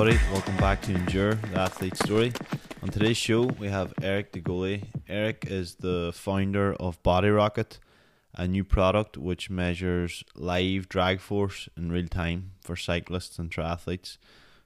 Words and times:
Everybody, 0.00 0.32
welcome 0.32 0.56
back 0.56 0.80
to 0.82 0.94
Endure, 0.94 1.34
the 1.34 1.60
athlete 1.60 1.94
story. 1.94 2.32
On 2.82 2.88
today's 2.88 3.18
show, 3.18 3.42
we 3.42 3.68
have 3.68 3.92
Eric 4.00 4.32
DeGolier. 4.32 4.82
Eric 5.06 5.44
is 5.46 5.74
the 5.74 6.10
founder 6.14 6.72
of 6.72 7.02
Body 7.02 7.28
Rocket, 7.28 7.78
a 8.34 8.48
new 8.48 8.64
product 8.64 9.18
which 9.18 9.50
measures 9.50 10.24
live 10.34 10.88
drag 10.88 11.20
force 11.20 11.68
in 11.76 11.92
real 11.92 12.08
time 12.08 12.52
for 12.62 12.76
cyclists 12.76 13.38
and 13.38 13.50
triathletes. 13.50 14.16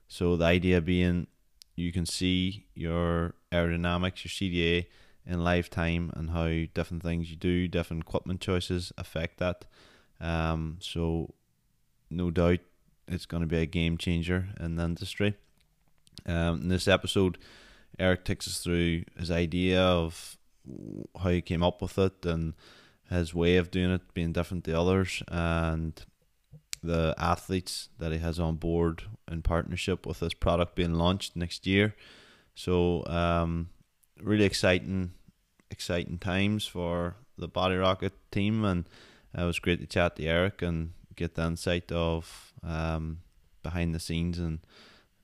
So 0.07 0.37
the 0.37 0.45
idea 0.45 0.79
being 0.79 1.27
you 1.75 1.91
can 1.91 2.05
see 2.05 2.67
your 2.73 3.35
aerodynamics, 3.51 4.23
your 4.23 4.31
CDA 4.31 4.85
in 5.25 5.43
live 5.43 5.69
time 5.69 6.13
and 6.15 6.29
how 6.29 6.47
different 6.73 7.03
things 7.03 7.29
you 7.29 7.35
do, 7.35 7.67
different 7.67 8.03
equipment 8.03 8.39
choices 8.39 8.93
affect 8.97 9.39
that. 9.39 9.65
Um, 10.21 10.77
so 10.79 11.33
no 12.09 12.31
doubt 12.31 12.59
it's 13.07 13.25
going 13.25 13.41
to 13.41 13.47
be 13.47 13.59
a 13.59 13.65
game 13.65 13.97
changer 13.97 14.49
in 14.59 14.75
the 14.75 14.83
industry. 14.83 15.35
Um, 16.25 16.61
in 16.61 16.67
this 16.69 16.87
episode, 16.87 17.37
Eric 17.99 18.25
takes 18.25 18.47
us 18.47 18.59
through 18.59 19.03
his 19.17 19.31
idea 19.31 19.81
of 19.81 20.37
how 21.21 21.29
he 21.29 21.41
came 21.41 21.63
up 21.63 21.81
with 21.81 21.97
it 21.97 22.25
and 22.25 22.53
his 23.09 23.33
way 23.33 23.57
of 23.57 23.69
doing 23.69 23.91
it 23.91 24.13
being 24.13 24.31
different 24.31 24.63
to 24.63 24.79
others 24.79 25.21
and 25.27 26.05
the 26.81 27.15
athletes 27.17 27.89
that 27.99 28.11
he 28.11 28.17
has 28.19 28.39
on 28.39 28.55
board 28.55 29.03
in 29.31 29.41
partnership 29.41 30.05
with 30.05 30.19
this 30.19 30.33
product 30.33 30.75
being 30.75 30.93
launched 30.93 31.35
next 31.35 31.65
year. 31.65 31.95
So 32.53 33.05
um, 33.07 33.69
really 34.21 34.45
exciting, 34.45 35.11
exciting 35.69 36.17
times 36.17 36.65
for 36.65 37.15
the 37.37 37.47
Body 37.47 37.75
Rocket 37.75 38.13
team, 38.31 38.63
and 38.63 38.85
it 39.37 39.43
was 39.43 39.59
great 39.59 39.79
to 39.81 39.87
chat 39.87 40.15
to 40.15 40.25
Eric 40.25 40.61
and 40.61 40.93
get 41.15 41.35
the 41.35 41.45
insight 41.45 41.91
of 41.91 42.53
um, 42.65 43.19
behind 43.63 43.93
the 43.93 43.99
scenes 43.99 44.39
and 44.39 44.59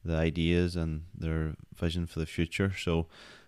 the 0.03 0.15
ideas 0.15 0.75
and 0.75 1.03
their 1.17 1.55
vision 1.75 2.07
for 2.07 2.19
the 2.19 2.25
future. 2.25 2.73
So 2.77 3.07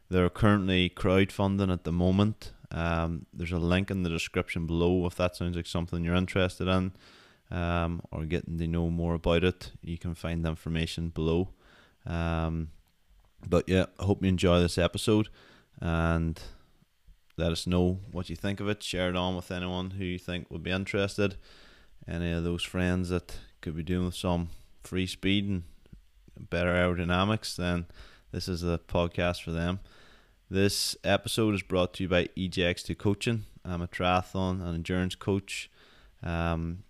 they're 0.09 0.29
currently 0.29 0.89
crowdfunding 0.89 1.71
at 1.71 1.83
the 1.83 1.91
moment. 1.91 2.53
Um, 2.71 3.25
there's 3.33 3.51
a 3.51 3.57
link 3.57 3.91
in 3.91 4.03
the 4.03 4.09
description 4.09 4.65
below 4.65 5.05
if 5.05 5.15
that 5.15 5.35
sounds 5.35 5.55
like 5.55 5.67
something 5.67 6.03
you're 6.03 6.15
interested 6.15 6.67
in 6.67 6.93
um, 7.51 8.01
or 8.11 8.25
getting 8.25 8.57
to 8.57 8.67
know 8.67 8.89
more 8.89 9.13
about 9.13 9.43
it. 9.43 9.71
You 9.81 9.97
can 9.97 10.15
find 10.15 10.43
the 10.43 10.49
information 10.49 11.09
below. 11.09 11.49
Um, 12.05 12.69
but 13.47 13.67
yeah, 13.67 13.85
I 13.99 14.05
hope 14.05 14.23
you 14.23 14.29
enjoy 14.29 14.59
this 14.59 14.77
episode 14.77 15.29
and 15.79 16.41
let 17.37 17.51
us 17.51 17.67
know 17.67 17.99
what 18.11 18.29
you 18.29 18.35
think 18.35 18.59
of 18.59 18.69
it. 18.69 18.83
Share 18.83 19.09
it 19.09 19.15
on 19.15 19.35
with 19.35 19.51
anyone 19.51 19.91
who 19.91 20.03
you 20.03 20.19
think 20.19 20.49
would 20.49 20.63
be 20.63 20.71
interested. 20.71 21.35
Any 22.07 22.31
of 22.31 22.43
those 22.43 22.63
friends 22.63 23.09
that 23.09 23.37
could 23.63 23.75
be 23.77 23.81
doing 23.81 24.05
with 24.05 24.15
some 24.15 24.49
free 24.83 25.07
speed 25.07 25.47
and 25.47 25.63
better 26.49 26.73
aerodynamics, 26.73 27.55
then 27.55 27.85
this 28.31 28.49
is 28.49 28.61
a 28.61 28.77
podcast 28.89 29.41
for 29.41 29.51
them. 29.51 29.79
This 30.49 30.97
episode 31.05 31.55
is 31.55 31.63
brought 31.63 31.93
to 31.93 32.03
you 32.03 32.09
by 32.09 32.25
EJX2 32.37 32.97
Coaching. 32.97 33.45
I'm 33.63 33.81
a 33.81 33.87
triathlon 33.87 34.61
and 34.61 34.75
endurance 34.75 35.15
coach. 35.15 35.71
Um, 36.21 36.83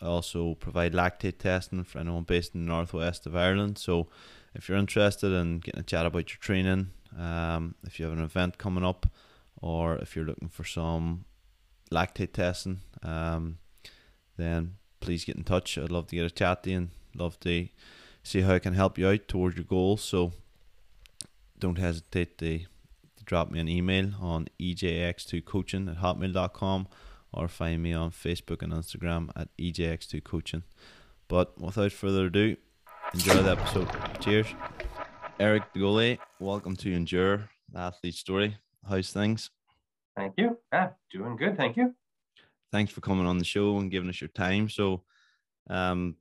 I 0.00 0.06
also 0.06 0.54
provide 0.54 0.92
lactate 0.92 1.38
testing 1.38 1.82
for 1.82 1.98
anyone 1.98 2.22
based 2.22 2.54
in 2.54 2.64
the 2.64 2.72
northwest 2.72 3.26
of 3.26 3.34
Ireland. 3.34 3.76
So, 3.78 4.06
if 4.54 4.68
you're 4.68 4.78
interested 4.78 5.32
in 5.32 5.58
getting 5.58 5.80
a 5.80 5.84
chat 5.84 6.06
about 6.06 6.30
your 6.30 6.38
training, 6.38 6.90
um, 7.18 7.74
if 7.84 7.98
you 7.98 8.06
have 8.06 8.16
an 8.16 8.24
event 8.24 8.56
coming 8.56 8.84
up, 8.84 9.06
or 9.60 9.96
if 9.96 10.14
you're 10.14 10.24
looking 10.24 10.48
for 10.48 10.64
some 10.64 11.24
lactate 11.90 12.32
testing, 12.32 12.80
um, 13.02 13.58
then 14.36 14.76
please 15.00 15.24
get 15.24 15.36
in 15.36 15.44
touch. 15.44 15.76
I'd 15.76 15.90
love 15.90 16.06
to 16.08 16.16
get 16.16 16.26
a 16.26 16.30
chat 16.30 16.62
to 16.62 16.70
you 16.70 16.76
and 16.76 16.90
love 17.14 17.40
to 17.40 17.68
see 18.22 18.42
how 18.42 18.54
I 18.54 18.58
can 18.58 18.74
help 18.74 18.98
you 18.98 19.08
out 19.08 19.26
towards 19.28 19.56
your 19.56 19.64
goals. 19.64 20.02
So 20.02 20.32
don't 21.58 21.78
hesitate 21.78 22.38
to, 22.38 22.58
to 22.58 23.24
drop 23.24 23.50
me 23.50 23.60
an 23.60 23.68
email 23.68 24.10
on 24.20 24.48
ejx2coaching 24.60 25.90
at 25.90 25.98
hotmail.com 25.98 26.88
or 27.32 27.48
find 27.48 27.82
me 27.82 27.92
on 27.92 28.10
Facebook 28.10 28.62
and 28.62 28.72
Instagram 28.72 29.30
at 29.34 29.48
ejx2coaching. 29.58 30.62
But 31.28 31.60
without 31.60 31.92
further 31.92 32.26
ado, 32.26 32.56
enjoy 33.14 33.42
the 33.42 33.52
episode. 33.52 33.88
Cheers. 34.20 34.46
Eric 35.38 35.72
DeGolier, 35.74 36.18
welcome 36.38 36.76
to 36.76 36.92
Endure, 36.92 37.48
the 37.72 37.78
athlete 37.78 38.14
story. 38.14 38.56
How's 38.86 39.10
things? 39.10 39.50
Thank 40.16 40.34
you. 40.36 40.58
Yeah, 40.72 40.90
doing 41.10 41.36
good. 41.36 41.56
Thank 41.56 41.76
you 41.76 41.94
thanks 42.72 42.92
for 42.92 43.00
coming 43.00 43.26
on 43.26 43.38
the 43.38 43.44
show 43.44 43.78
and 43.78 43.90
giving 43.90 44.08
us 44.08 44.20
your 44.20 44.28
time. 44.28 44.68
So, 44.68 45.04
um, 45.68 46.16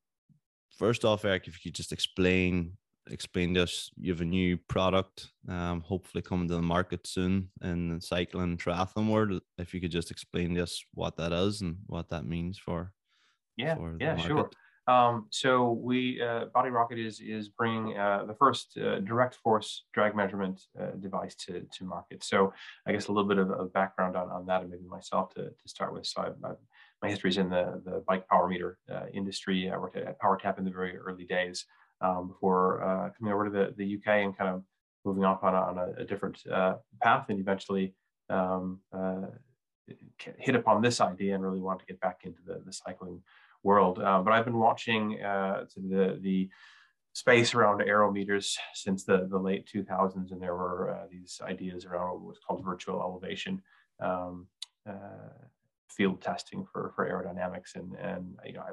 first 0.77 1.05
off, 1.05 1.25
Eric, 1.25 1.47
if 1.47 1.53
you 1.55 1.71
could 1.71 1.77
just 1.77 1.91
explain 1.91 2.77
explain 3.11 3.55
to 3.55 3.63
us, 3.63 3.89
you 3.97 4.11
have 4.11 4.21
a 4.21 4.25
new 4.25 4.55
product, 4.67 5.29
um, 5.47 5.81
hopefully 5.81 6.21
coming 6.21 6.47
to 6.47 6.55
the 6.55 6.61
market 6.61 7.07
soon 7.07 7.49
in 7.63 7.95
the 7.95 8.01
cycling 8.01 8.57
triathlon 8.57 9.09
world. 9.09 9.41
If 9.57 9.73
you 9.73 9.81
could 9.81 9.91
just 9.91 10.11
explain 10.11 10.53
to 10.55 10.63
us 10.63 10.83
what 10.93 11.17
that 11.17 11.31
is 11.31 11.61
and 11.61 11.77
what 11.87 12.09
that 12.09 12.25
means 12.25 12.57
for 12.57 12.93
yeah, 13.57 13.75
for 13.75 13.97
yeah, 13.99 14.15
market. 14.15 14.27
sure. 14.27 14.49
Um, 14.89 15.27
so 15.29 15.73
we 15.73 16.19
uh, 16.19 16.45
Body 16.45 16.71
Rocket 16.71 16.97
is 16.97 17.19
is 17.19 17.47
bringing 17.47 17.95
uh, 17.95 18.23
the 18.25 18.33
first 18.33 18.75
uh, 18.75 18.99
direct 19.01 19.35
force 19.35 19.85
drag 19.93 20.15
measurement 20.15 20.59
uh, 20.81 20.91
device 20.99 21.35
to 21.45 21.61
to 21.77 21.83
market. 21.83 22.23
So 22.23 22.51
I 22.87 22.91
guess 22.91 23.07
a 23.07 23.11
little 23.11 23.29
bit 23.29 23.37
of, 23.37 23.51
of 23.51 23.71
background 23.71 24.15
on, 24.15 24.31
on 24.31 24.47
that 24.47 24.61
and 24.61 24.71
maybe 24.71 24.85
myself 24.85 25.29
to, 25.35 25.43
to 25.43 25.65
start 25.67 25.93
with. 25.93 26.07
So 26.07 26.21
I've, 26.21 26.43
I've, 26.43 26.57
my 27.03 27.09
history 27.09 27.29
is 27.29 27.37
in 27.37 27.51
the 27.51 27.83
the 27.85 28.03
bike 28.07 28.27
power 28.27 28.47
meter 28.47 28.79
uh, 28.91 29.05
industry. 29.13 29.69
I 29.69 29.77
worked 29.77 29.95
at 29.95 30.19
PowerTap 30.19 30.57
in 30.57 30.65
the 30.65 30.71
very 30.71 30.97
early 30.97 31.25
days 31.25 31.65
um, 32.01 32.27
before 32.27 32.83
uh, 32.83 33.09
coming 33.15 33.31
over 33.31 33.45
to 33.45 33.51
the, 33.51 33.75
the 33.77 33.95
UK 33.95 34.23
and 34.23 34.35
kind 34.35 34.49
of 34.49 34.63
moving 35.05 35.23
off 35.23 35.43
on 35.43 35.53
a, 35.53 35.57
on 35.57 35.77
a, 35.77 36.01
a 36.01 36.03
different 36.03 36.43
path 37.01 37.25
and 37.29 37.39
eventually 37.39 37.93
um, 38.31 38.79
hit 40.39 40.55
upon 40.55 40.81
this 40.81 40.99
idea 40.99 41.35
and 41.35 41.43
really 41.43 41.61
wanted 41.61 41.81
to 41.81 41.85
get 41.85 42.01
back 42.01 42.21
into 42.23 42.39
the, 42.45 42.61
the 42.65 42.73
cycling 42.73 43.21
world. 43.63 43.99
Uh, 43.99 44.21
but 44.21 44.33
I've 44.33 44.45
been 44.45 44.59
watching 44.59 45.21
uh, 45.21 45.65
the 45.75 46.19
the 46.21 46.49
space 47.13 47.53
around 47.53 47.81
aerometers 47.81 48.55
since 48.73 49.03
the, 49.03 49.27
the 49.29 49.37
late 49.37 49.67
2000s, 49.73 50.31
and 50.31 50.41
there 50.41 50.55
were 50.55 50.91
uh, 50.91 51.07
these 51.11 51.41
ideas 51.43 51.85
around 51.85 52.11
what 52.11 52.21
was 52.21 52.39
called 52.45 52.63
virtual 52.63 53.01
elevation 53.01 53.61
um, 53.99 54.47
uh, 54.87 55.33
field 55.89 56.21
testing 56.21 56.65
for 56.71 56.91
for 56.95 57.09
aerodynamics, 57.09 57.75
and 57.75 57.95
and 57.95 58.37
you 58.45 58.53
know 58.53 58.61
I 58.61 58.71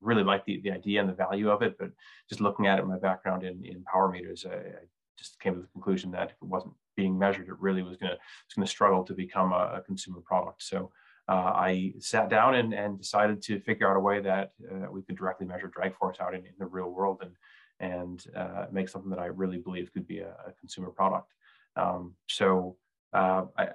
really 0.00 0.24
like 0.24 0.44
the, 0.44 0.60
the 0.62 0.72
idea 0.72 1.00
and 1.00 1.08
the 1.08 1.14
value 1.14 1.48
of 1.48 1.62
it, 1.62 1.76
but 1.78 1.90
just 2.28 2.40
looking 2.40 2.66
at 2.66 2.78
it, 2.78 2.86
my 2.86 2.98
background 2.98 3.44
in 3.44 3.64
in 3.64 3.84
power 3.84 4.08
meters, 4.10 4.44
I, 4.48 4.54
I 4.54 4.84
just 5.16 5.38
came 5.40 5.54
to 5.54 5.60
the 5.60 5.68
conclusion 5.68 6.10
that 6.12 6.30
if 6.30 6.36
it 6.42 6.48
wasn't 6.48 6.74
being 6.96 7.18
measured, 7.18 7.48
it 7.48 7.58
really 7.60 7.82
was 7.82 7.96
going 7.96 8.10
to 8.10 8.18
was 8.18 8.54
going 8.54 8.66
to 8.66 8.70
struggle 8.70 9.04
to 9.04 9.14
become 9.14 9.52
a, 9.52 9.74
a 9.76 9.82
consumer 9.86 10.20
product. 10.20 10.62
So 10.62 10.90
uh, 11.28 11.52
I 11.54 11.94
sat 11.98 12.28
down 12.28 12.54
and, 12.56 12.74
and 12.74 12.98
decided 12.98 13.42
to 13.42 13.60
figure 13.60 13.88
out 13.88 13.96
a 13.96 14.00
way 14.00 14.20
that 14.20 14.52
uh, 14.70 14.90
we 14.90 15.02
could 15.02 15.16
directly 15.16 15.46
measure 15.46 15.68
drag 15.68 15.96
force 15.96 16.18
out 16.20 16.34
in, 16.34 16.40
in 16.40 16.52
the 16.58 16.66
real 16.66 16.90
world 16.90 17.20
and 17.22 17.32
and 17.80 18.24
uh, 18.36 18.66
make 18.70 18.88
something 18.88 19.10
that 19.10 19.18
I 19.18 19.26
really 19.26 19.58
believe 19.58 19.92
could 19.92 20.06
be 20.06 20.20
a, 20.20 20.28
a 20.46 20.52
consumer 20.60 20.90
product. 20.90 21.32
Um, 21.74 22.14
so 22.28 22.76
uh, 23.12 23.46
I 23.58 23.68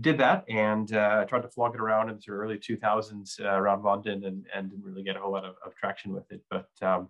did 0.00 0.16
that 0.18 0.44
and 0.48 0.92
uh, 0.94 1.24
tried 1.24 1.42
to 1.42 1.48
flog 1.48 1.74
it 1.74 1.80
around 1.80 2.08
into 2.08 2.30
the 2.30 2.36
early 2.36 2.56
2000s 2.56 3.40
uh, 3.40 3.48
around 3.48 3.82
London 3.82 4.24
and, 4.24 4.46
and 4.54 4.70
didn't 4.70 4.84
really 4.84 5.02
get 5.02 5.16
a 5.16 5.18
whole 5.18 5.32
lot 5.32 5.44
of, 5.44 5.56
of 5.66 5.74
traction 5.74 6.12
with 6.12 6.30
it, 6.30 6.40
but 6.48 6.68
um, 6.82 7.08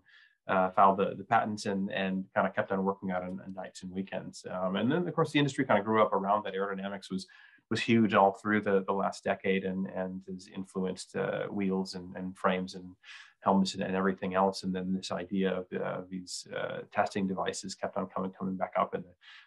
filed 0.75 0.97
the, 0.97 1.15
the 1.17 1.25
patents 1.25 1.67
and, 1.67 1.93
and 1.93 2.25
kind 2.35 2.47
of 2.47 2.55
kept 2.55 2.73
on 2.73 2.83
working 2.83 3.13
on, 3.13 3.23
on 3.23 3.55
nights 3.55 3.83
and 3.83 3.93
weekends. 3.93 4.47
Um, 4.51 4.77
and 4.77 4.91
then 4.91 5.07
of 5.07 5.15
course 5.15 5.33
the 5.33 5.39
industry 5.39 5.67
kind 5.67 5.79
of 5.79 5.85
grew 5.85 6.03
up 6.03 6.15
around 6.15 6.45
that 6.45 6.55
aerodynamics 6.55 7.11
was 7.11 7.27
was 7.71 7.81
huge 7.81 8.15
all 8.15 8.33
through 8.33 8.63
the, 8.63 8.85
the 8.87 8.93
last 8.93 9.25
decade 9.25 9.65
and, 9.65 9.87
and 9.89 10.23
has 10.27 10.49
influenced 10.55 11.17
uh, 11.17 11.45
wheels 11.45 11.95
and, 11.95 12.17
and 12.17 12.37
frames 12.37 12.75
and 12.75 12.95
helmets 13.41 13.75
and, 13.75 13.83
and, 13.83 13.95
everything 13.95 14.35
else. 14.35 14.63
And 14.63 14.75
then 14.75 14.95
this 14.95 15.13
idea 15.13 15.53
of 15.53 15.67
uh, 15.73 16.01
these 16.11 16.47
uh, 16.57 16.79
testing 16.93 17.27
devices 17.27 17.75
kept 17.75 17.97
on 17.97 18.07
coming, 18.07 18.33
coming 18.33 18.57
back 18.57 18.73
up. 18.79 18.95
And 18.95 19.05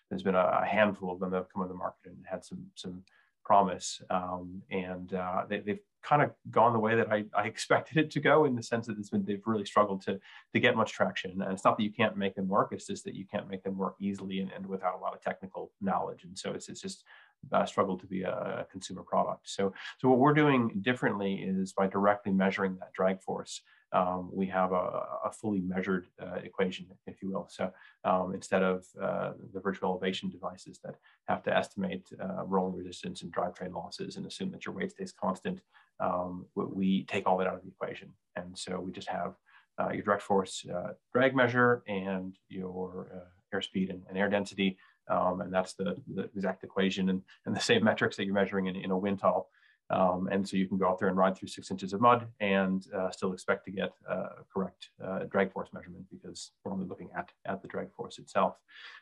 there's 0.09 0.23
been 0.23 0.35
a, 0.35 0.65
handful 0.65 1.11
of 1.11 1.19
them 1.19 1.31
that 1.31 1.37
have 1.37 1.53
come 1.53 1.63
on 1.63 1.67
the 1.67 1.73
market 1.73 2.11
and 2.11 2.25
had 2.29 2.45
some, 2.45 2.65
some 2.75 3.03
promise. 3.43 4.01
Um, 4.09 4.61
and 4.69 5.13
uh, 5.13 5.43
they, 5.49 5.61
have 5.67 5.79
kind 6.03 6.21
of 6.21 6.31
gone 6.49 6.73
the 6.73 6.79
way 6.79 6.95
that 6.95 7.11
I, 7.11 7.25
I, 7.35 7.43
expected 7.47 7.97
it 7.97 8.11
to 8.11 8.19
go 8.19 8.45
in 8.45 8.55
the 8.55 8.63
sense 8.63 8.87
that 8.87 9.11
been, 9.11 9.25
they've 9.25 9.41
really 9.45 9.65
struggled 9.65 10.01
to, 10.03 10.19
to 10.53 10.59
get 10.59 10.77
much 10.77 10.93
traction. 10.93 11.41
And 11.41 11.51
it's 11.51 11.65
not 11.65 11.77
that 11.77 11.83
you 11.83 11.91
can't 11.91 12.17
make 12.17 12.35
them 12.35 12.47
work, 12.47 12.69
it's 12.71 12.87
just 12.87 13.03
that 13.05 13.15
you 13.15 13.25
can't 13.25 13.49
make 13.49 13.63
them 13.63 13.77
work 13.77 13.95
easily 13.99 14.39
and, 14.39 14.51
and 14.51 14.65
without 14.65 14.95
a 14.95 14.99
lot 14.99 15.13
of 15.13 15.21
technical 15.21 15.71
knowledge. 15.81 16.23
And 16.23 16.37
so 16.37 16.51
it's, 16.51 16.69
it's 16.69 16.81
just 16.81 17.03
uh, 17.51 17.65
struggle 17.65 17.97
to 17.97 18.05
be 18.05 18.23
a, 18.23 18.65
consumer 18.71 19.03
product. 19.03 19.49
So, 19.49 19.73
so 19.99 20.09
what 20.09 20.19
we're 20.19 20.33
doing 20.33 20.79
differently 20.81 21.35
is 21.35 21.73
by 21.73 21.87
directly 21.87 22.31
measuring 22.31 22.77
that 22.79 22.93
drag 22.93 23.21
force. 23.21 23.61
Um, 23.93 24.29
we 24.31 24.45
have 24.47 24.71
a, 24.71 25.03
a 25.25 25.31
fully 25.31 25.59
measured 25.59 26.07
uh, 26.21 26.35
equation, 26.43 26.85
if 27.07 27.21
you 27.21 27.29
will. 27.29 27.47
So 27.49 27.71
um, 28.05 28.33
instead 28.33 28.63
of 28.63 28.85
uh, 29.01 29.31
the 29.53 29.59
virtual 29.59 29.89
elevation 29.89 30.29
devices 30.29 30.79
that 30.85 30.95
have 31.27 31.43
to 31.43 31.55
estimate 31.55 32.07
uh, 32.21 32.45
rolling 32.45 32.77
resistance 32.77 33.21
and 33.21 33.33
drivetrain 33.33 33.73
losses 33.73 34.15
and 34.15 34.25
assume 34.25 34.51
that 34.51 34.65
your 34.65 34.73
weight 34.73 34.91
stays 34.91 35.11
constant, 35.11 35.59
um, 35.99 36.45
we 36.55 37.03
take 37.05 37.27
all 37.27 37.37
that 37.37 37.47
out 37.47 37.55
of 37.55 37.63
the 37.63 37.69
equation. 37.69 38.13
And 38.37 38.57
so 38.57 38.79
we 38.79 38.93
just 38.93 39.09
have 39.09 39.33
uh, 39.79 39.89
your 39.91 40.03
direct 40.03 40.21
force 40.21 40.65
uh, 40.73 40.93
drag 41.13 41.35
measure 41.35 41.83
and 41.87 42.37
your 42.47 43.25
airspeed 43.53 43.89
and, 43.89 44.03
and, 44.07 44.17
air 44.17 44.29
density. 44.29 44.77
Um, 45.11 45.41
and 45.41 45.53
that's 45.53 45.73
the, 45.73 45.95
the, 46.15 46.23
exact 46.35 46.63
equation 46.63 47.09
and, 47.09 47.21
and 47.45 47.55
the 47.55 47.59
same 47.59 47.83
metrics 47.83 48.15
that 48.17 48.25
you're 48.25 48.33
measuring 48.33 48.67
in, 48.67 48.75
in 48.75 48.91
a 48.91 48.97
wind 48.97 49.19
tunnel. 49.19 49.49
Um, 49.89 50.29
and 50.31 50.47
so 50.47 50.55
you 50.55 50.67
can 50.67 50.77
go 50.77 50.87
out 50.87 50.99
there 50.99 51.09
and 51.09 51.17
ride 51.17 51.37
through 51.37 51.49
six 51.49 51.69
inches 51.69 51.91
of 51.91 51.99
mud 51.99 52.25
and 52.39 52.85
uh, 52.95 53.11
still 53.11 53.33
expect 53.33 53.65
to 53.65 53.71
get 53.71 53.91
a 54.09 54.43
correct 54.51 54.89
uh, 55.05 55.23
drag 55.29 55.51
force 55.51 55.67
measurement 55.73 56.05
because 56.09 56.51
we're 56.63 56.71
only 56.71 56.85
looking 56.85 57.09
at, 57.15 57.29
at 57.45 57.61
the 57.61 57.67
drag 57.67 57.91
force 57.91 58.17
itself. 58.17 58.55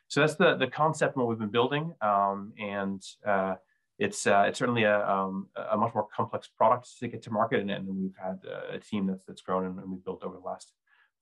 So 0.07 0.21
that's 0.21 0.35
the, 0.35 0.55
the 0.55 0.65
concept 0.65 1.15
and 1.15 1.23
what 1.23 1.29
we've 1.29 1.37
been 1.37 1.49
building. 1.49 1.93
Um, 2.01 2.53
and 2.59 3.05
uh, 3.23 3.55
it's, 3.99 4.25
uh, 4.25 4.45
it's 4.47 4.57
certainly 4.57 4.83
a, 4.83 5.07
um, 5.07 5.47
a 5.71 5.77
much 5.77 5.93
more 5.93 6.07
complex 6.15 6.47
product 6.47 6.87
to 6.99 7.07
get 7.07 7.21
to 7.23 7.31
market. 7.31 7.59
And, 7.59 7.69
and 7.69 7.87
we've 7.87 8.17
had 8.19 8.39
a 8.71 8.79
team 8.79 9.05
that's, 9.05 9.25
that's 9.25 9.41
grown 9.43 9.67
and, 9.67 9.77
and 9.77 9.91
we've 9.91 10.03
built 10.03 10.23
over 10.23 10.37
the 10.37 10.41
last 10.43 10.71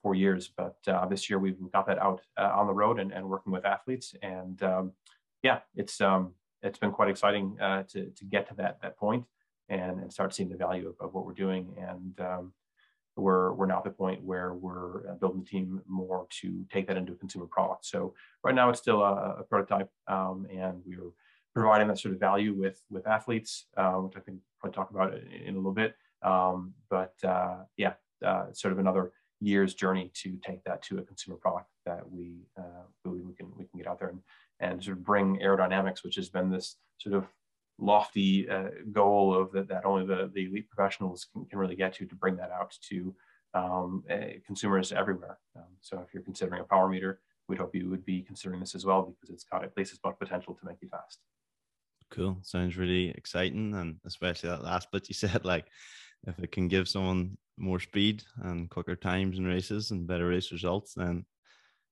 four 0.02 0.16
years. 0.16 0.52
But 0.56 0.78
uh, 0.88 1.06
this 1.08 1.30
year 1.30 1.40
we've 1.40 1.58
got 1.72 1.88
that 1.88 2.00
out 2.00 2.22
uh, 2.38 2.52
on 2.56 2.68
the 2.68 2.74
road 2.74 3.00
and, 3.00 3.12
and 3.12 3.28
working 3.28 3.52
with 3.52 3.66
athletes. 3.66 4.16
And 4.22 4.62
um, 4.64 4.92
yeah, 5.44 5.60
it's, 5.76 6.02
um, 6.02 6.34
it's 6.62 6.80
been 6.80 6.92
quite 6.92 7.10
exciting 7.10 7.58
to, 7.60 7.86
to 8.10 8.26
get 8.26 8.48
to 8.50 8.56
that, 8.56 8.82
that 8.82 8.98
point 8.98 9.26
and, 9.70 10.00
and 10.00 10.12
start 10.12 10.34
seeing 10.34 10.50
the 10.50 10.58
value 10.58 10.88
of, 10.90 10.96
of 11.00 11.14
what 11.14 11.26
we're 11.26 11.34
doing. 11.34 11.76
And 11.78 12.20
um, 12.20 12.54
we're, 13.16 13.54
we're 13.54 13.66
now 13.66 13.78
at 13.78 13.84
the 13.84 13.90
point 13.90 14.24
where 14.24 14.54
we're 14.54 15.10
uh, 15.10 15.16
building 15.16 15.42
the 15.42 15.50
team 15.50 15.82
more 15.88 16.28
to 16.42 16.66
take 16.72 16.88
that 16.88 16.98
into 16.98 17.14
a 17.14 17.16
consumer 17.16 17.48
product. 17.48 17.86
So 17.86 18.14
right 18.44 18.56
now 18.56 18.70
it's 18.70 18.80
still 18.80 19.02
a, 19.02 19.38
a 19.40 19.44
prototype 19.44 19.90
um, 20.08 20.46
and 20.52 20.82
we're 20.86 21.12
providing 21.54 21.88
that 21.88 22.00
sort 22.00 22.14
of 22.14 22.20
value 22.20 22.54
with, 22.54 22.82
with 22.90 23.08
athletes, 23.08 23.66
uh, 23.76 23.94
which 23.94 24.16
I 24.16 24.20
think 24.20 24.40
I'll 24.64 24.72
talk 24.72 24.92
about 24.92 25.14
in, 25.16 25.28
in 25.32 25.54
a 25.56 25.58
little 25.58 25.74
bit. 25.74 25.96
Um, 26.22 26.74
but 26.90 27.14
uh, 27.24 27.58
yeah, 27.76 27.94
uh, 28.26 28.46
sort 28.54 28.72
of 28.72 28.80
another 28.80 29.12
year's 29.40 29.74
journey 29.74 30.12
to 30.16 30.38
take 30.46 30.64
that 30.64 30.82
to 30.84 30.98
a 30.98 31.04
consumer 31.04 31.38
product 31.38 31.68
that 31.86 32.10
we 32.10 32.48
uh, 32.58 32.86
believe 33.04 33.26
we 33.26 33.34
can, 33.34 33.52
we 33.58 33.66
can 33.66 33.78
get 33.78 33.88
out 33.88 34.00
there 34.00 34.10
and, 34.10 34.22
and 34.60 34.84
sort 34.84 34.98
of 34.98 35.04
bring 35.04 35.38
aerodynamics, 35.38 36.04
which 36.04 36.16
has 36.16 36.30
been 36.30 36.50
this 36.50 36.78
sort 36.98 37.16
of 37.16 37.28
lofty 37.80 38.50
uh, 38.50 38.70
goal 38.92 39.34
of 39.34 39.52
that, 39.52 39.68
that 39.68 39.86
only 39.86 40.06
the, 40.06 40.32
the 40.34 40.46
elite 40.46 40.70
professionals 40.70 41.28
can, 41.32 41.46
can 41.46 41.60
really 41.60 41.76
get 41.76 41.94
to 41.94 42.06
to 42.06 42.16
bring 42.16 42.36
that 42.36 42.52
out 42.52 42.76
to 42.90 43.16
um, 43.54 44.04
uh, 44.10 44.40
consumers 44.46 44.92
everywhere. 44.92 45.38
Um, 45.56 45.64
so 45.82 46.04
if 46.06 46.14
you're 46.14 46.24
considering 46.24 46.62
a 46.62 46.66
power 46.66 46.90
meter, 46.90 47.20
we'd 47.48 47.60
hope 47.60 47.76
you 47.76 47.90
would 47.90 48.06
be 48.06 48.22
considering 48.22 48.60
this 48.60 48.76
as 48.76 48.86
well 48.86 49.04
because 49.04 49.34
it's 49.34 49.44
got 49.44 49.64
at 49.64 49.76
least 49.78 49.94
as 49.94 50.00
much 50.04 50.18
potential 50.20 50.54
to 50.56 50.66
make 50.66 50.78
you 50.82 50.90
fast. 50.90 51.20
Cool. 52.10 52.38
Sounds 52.42 52.78
really 52.78 53.10
exciting. 53.10 53.74
And 53.74 53.98
especially 54.06 54.50
that 54.50 54.64
last 54.64 54.92
bit 54.92 55.10
you 55.10 55.16
said, 55.16 55.46
like 55.46 55.66
if 56.26 56.40
it 56.40 56.52
can 56.52 56.68
give 56.68 56.88
someone 56.88 57.38
more 57.58 57.80
speed 57.80 58.24
and 58.44 58.70
quicker 58.70 58.96
times 58.96 59.38
in 59.38 59.46
races 59.46 59.92
and 59.92 60.08
better 60.08 60.28
race 60.28 60.52
results, 60.52 60.94
then 60.94 61.26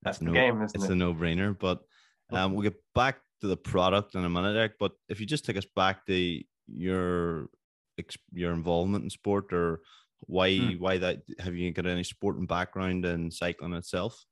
that's 0.01 0.19
the 0.19 0.25
no, 0.25 0.33
game, 0.33 0.61
isn't 0.61 0.75
it's 0.75 0.85
it? 0.85 0.91
a 0.91 0.95
no 0.95 1.13
brainer. 1.13 1.57
But 1.57 1.81
um, 2.31 2.53
we'll 2.53 2.63
get 2.63 2.81
back 2.93 3.19
to 3.41 3.47
the 3.47 3.57
product 3.57 4.15
in 4.15 4.23
a 4.23 4.29
minute, 4.29 4.55
Eric. 4.55 4.73
But 4.79 4.93
if 5.09 5.19
you 5.19 5.25
just 5.25 5.45
take 5.45 5.57
us 5.57 5.65
back 5.75 6.05
to 6.05 6.41
your 6.67 7.47
your 8.33 8.53
involvement 8.53 9.03
in 9.03 9.09
sport, 9.09 9.51
or 9.51 9.81
why 10.21 10.57
hmm. 10.57 10.71
why 10.79 10.97
that 10.99 11.21
have 11.39 11.55
you 11.55 11.71
got 11.71 11.87
any 11.87 12.03
sporting 12.03 12.45
background 12.45 13.05
in 13.05 13.31
cycling 13.31 13.73
itself? 13.73 14.23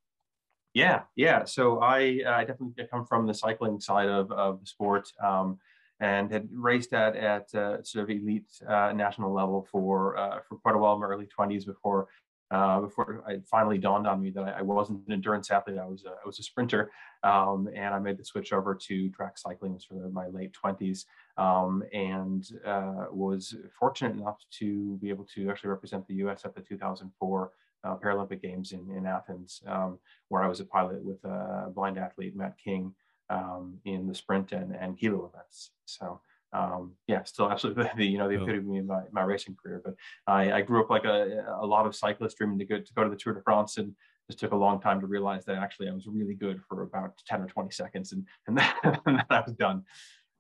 Yeah, 0.73 1.01
yeah. 1.15 1.45
So 1.45 1.79
I 1.79 2.21
uh, 2.25 2.31
I 2.31 2.45
definitely 2.45 2.87
come 2.91 3.05
from 3.05 3.27
the 3.27 3.33
cycling 3.33 3.79
side 3.79 4.09
of 4.09 4.31
of 4.31 4.59
the 4.59 4.65
sport. 4.65 5.09
Um, 5.23 5.59
and 5.99 6.31
had 6.31 6.49
raced 6.51 6.93
at 6.93 7.15
at 7.15 7.53
uh, 7.55 7.81
sort 7.83 8.03
of 8.03 8.09
elite 8.09 8.49
uh, 8.67 8.91
national 8.93 9.33
level 9.33 9.67
for 9.71 10.17
uh, 10.17 10.39
for 10.47 10.57
quite 10.57 10.75
a 10.75 10.77
while 10.77 10.93
in 10.95 10.99
my 10.99 11.07
early 11.07 11.27
20s 11.37 11.65
before 11.65 12.07
uh, 12.53 12.79
before 12.81 13.23
it 13.27 13.43
finally 13.49 13.79
dawned 13.79 14.05
on 14.05 14.21
me 14.21 14.29
that 14.29 14.43
I, 14.43 14.59
I, 14.59 14.61
wasn't 14.61 15.07
an 15.07 15.13
endurance 15.13 15.49
athlete. 15.49 15.79
I 15.79 15.85
was 15.85 16.05
a, 16.05 16.09
I 16.09 16.25
was 16.25 16.37
a 16.37 16.43
sprinter, 16.43 16.91
um, 17.23 17.67
and 17.75 17.95
I 17.95 17.99
made 17.99 18.17
the 18.17 18.25
switch 18.25 18.53
over 18.53 18.75
to 18.75 19.09
track 19.09 19.39
cycling 19.39 19.79
for 19.79 20.09
my 20.09 20.27
late 20.27 20.53
20s, 20.63 21.05
um, 21.37 21.83
and 21.93 22.45
uh, 22.63 23.05
was 23.11 23.55
fortunate 23.79 24.15
enough 24.15 24.37
to 24.59 24.99
be 25.01 25.09
able 25.09 25.25
to 25.33 25.49
actually 25.49 25.71
represent 25.71 26.07
the 26.07 26.15
U.S. 26.15 26.45
at 26.45 26.53
the 26.53 26.61
2004 26.61 27.51
uh, 27.85 27.95
Paralympic 27.95 28.41
Games 28.41 28.71
in, 28.71 28.87
in 28.95 29.07
Athens, 29.07 29.61
um, 29.65 29.97
where 30.29 30.43
I 30.43 30.47
was 30.47 30.59
a 30.59 30.65
pilot 30.65 31.03
with 31.03 31.23
a 31.23 31.71
blind 31.73 31.97
athlete, 31.97 32.35
Matt 32.35 32.55
King, 32.63 32.93
um, 33.29 33.79
in 33.85 34.07
the 34.07 34.15
sprint 34.15 34.51
and, 34.51 34.75
and 34.75 34.97
kilo 34.97 35.31
events. 35.33 35.71
So 35.85 36.21
um, 36.53 36.93
yeah, 37.07 37.23
still 37.23 37.49
absolutely 37.49 37.89
the 37.97 38.05
you 38.05 38.17
know 38.17 38.29
the 38.29 38.41
epitome 38.41 38.79
of 38.79 38.85
my, 38.85 39.01
my 39.11 39.23
racing 39.23 39.55
career. 39.61 39.81
But 39.83 39.95
I, 40.27 40.53
I 40.53 40.61
grew 40.61 40.81
up 40.81 40.89
like 40.89 41.05
a, 41.05 41.45
a 41.59 41.65
lot 41.65 41.85
of 41.85 41.95
cyclists 41.95 42.35
dreaming 42.35 42.59
to 42.59 42.65
go 42.65 42.79
to 42.79 42.93
go 42.93 43.03
to 43.03 43.09
the 43.09 43.15
Tour 43.15 43.33
de 43.33 43.41
France, 43.41 43.77
and 43.77 43.93
just 44.29 44.39
took 44.39 44.51
a 44.51 44.55
long 44.55 44.79
time 44.79 45.01
to 45.01 45.07
realize 45.07 45.45
that 45.45 45.57
actually 45.57 45.89
I 45.89 45.93
was 45.93 46.07
really 46.07 46.35
good 46.35 46.61
for 46.69 46.83
about 46.83 47.13
ten 47.27 47.41
or 47.41 47.47
twenty 47.47 47.71
seconds, 47.71 48.13
and 48.13 48.25
and 48.47 48.57
then 48.57 49.23
I 49.29 49.41
was 49.41 49.55
done. 49.57 49.83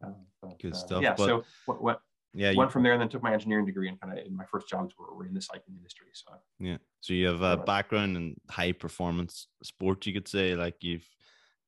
Uh, 0.03 0.11
but, 0.41 0.59
good 0.59 0.73
uh, 0.73 0.77
stuff. 0.77 1.01
yeah. 1.01 1.15
But, 1.17 1.25
so 1.25 1.43
what, 1.65 1.81
what 1.81 1.99
yeah, 2.33 2.53
went 2.55 2.69
you, 2.69 2.71
from 2.71 2.83
there 2.83 2.93
and 2.93 3.01
then 3.01 3.09
took 3.09 3.23
my 3.23 3.33
engineering 3.33 3.65
degree 3.65 3.87
and 3.87 3.99
kind 4.01 4.17
of 4.17 4.31
my 4.31 4.43
first 4.45 4.67
jobs 4.67 4.93
were, 4.97 5.15
were 5.15 5.25
in 5.25 5.33
the 5.33 5.41
cycling 5.41 5.77
industry. 5.77 6.07
So 6.13 6.33
yeah, 6.59 6.77
so 6.99 7.13
you 7.13 7.27
have 7.27 7.41
a 7.41 7.57
background 7.57 8.17
in 8.17 8.35
high 8.49 8.71
performance 8.71 9.47
sports, 9.63 10.05
you 10.07 10.13
could 10.13 10.27
say, 10.27 10.55
like 10.55 10.75
you've 10.81 11.07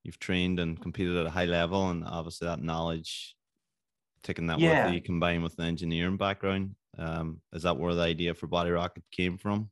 you've 0.05 0.19
trained 0.19 0.59
and 0.59 0.81
competed 0.81 1.17
at 1.17 1.25
a 1.25 1.31
high 1.31 1.45
level, 1.45 1.89
and 1.89 2.03
obviously 2.05 2.47
that 2.47 2.61
knowledge 2.61 3.35
taking 4.23 4.47
that 4.47 4.59
yeah. 4.59 4.85
with 4.85 4.95
you 4.95 5.01
combined 5.01 5.43
with 5.43 5.55
the 5.55 5.63
engineering 5.63 6.17
background. 6.17 6.75
Um, 6.97 7.41
is 7.53 7.63
that 7.63 7.77
where 7.77 7.93
the 7.93 8.01
idea 8.01 8.33
for 8.33 8.47
Body 8.47 8.71
Rocket 8.71 9.03
came 9.11 9.37
from? 9.37 9.69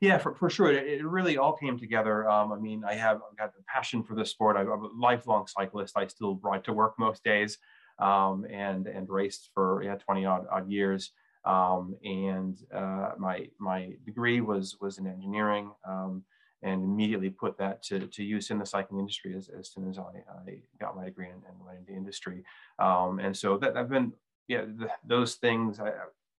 Yeah, 0.00 0.18
for, 0.18 0.34
for 0.34 0.50
sure. 0.50 0.72
It, 0.72 1.00
it 1.00 1.06
really 1.06 1.38
all 1.38 1.56
came 1.56 1.78
together. 1.78 2.28
Um, 2.28 2.52
I 2.52 2.58
mean, 2.58 2.82
I 2.84 2.94
have 2.94 3.18
I've 3.18 3.38
got 3.38 3.54
the 3.54 3.62
passion 3.72 4.02
for 4.02 4.16
this 4.16 4.30
sport. 4.30 4.56
I'm 4.56 4.68
a 4.68 4.88
lifelong 4.98 5.46
cyclist. 5.46 5.96
I 5.96 6.06
still 6.08 6.40
ride 6.42 6.64
to 6.64 6.72
work 6.72 6.94
most 6.98 7.22
days 7.22 7.58
um, 7.98 8.44
and 8.52 8.86
and 8.88 9.08
raced 9.08 9.50
for 9.54 9.82
yeah, 9.84 9.94
20 9.94 10.24
odd, 10.26 10.46
odd 10.50 10.68
years. 10.68 11.12
Um, 11.44 11.96
and 12.04 12.58
uh, 12.74 13.12
my 13.18 13.48
my 13.58 13.92
degree 14.04 14.40
was 14.40 14.76
was 14.80 14.98
in 14.98 15.06
engineering. 15.06 15.70
Um, 15.88 16.24
and 16.62 16.82
immediately 16.82 17.30
put 17.30 17.58
that 17.58 17.82
to, 17.84 18.06
to 18.06 18.22
use 18.22 18.50
in 18.50 18.58
the 18.58 18.66
cycling 18.66 19.00
industry 19.00 19.34
as, 19.36 19.48
as 19.58 19.70
soon 19.70 19.88
as 19.88 19.98
I, 19.98 20.02
I 20.02 20.58
got 20.80 20.96
my 20.96 21.04
degree 21.04 21.28
and, 21.28 21.42
and 21.48 21.56
went 21.64 21.78
into 21.78 21.92
industry. 21.92 22.44
Um, 22.78 23.18
and 23.18 23.36
so 23.36 23.58
that 23.58 23.76
I've 23.76 23.88
been, 23.88 24.12
yeah, 24.48 24.62
the, 24.62 24.88
those 25.04 25.34
things 25.34 25.80
I, 25.80 25.90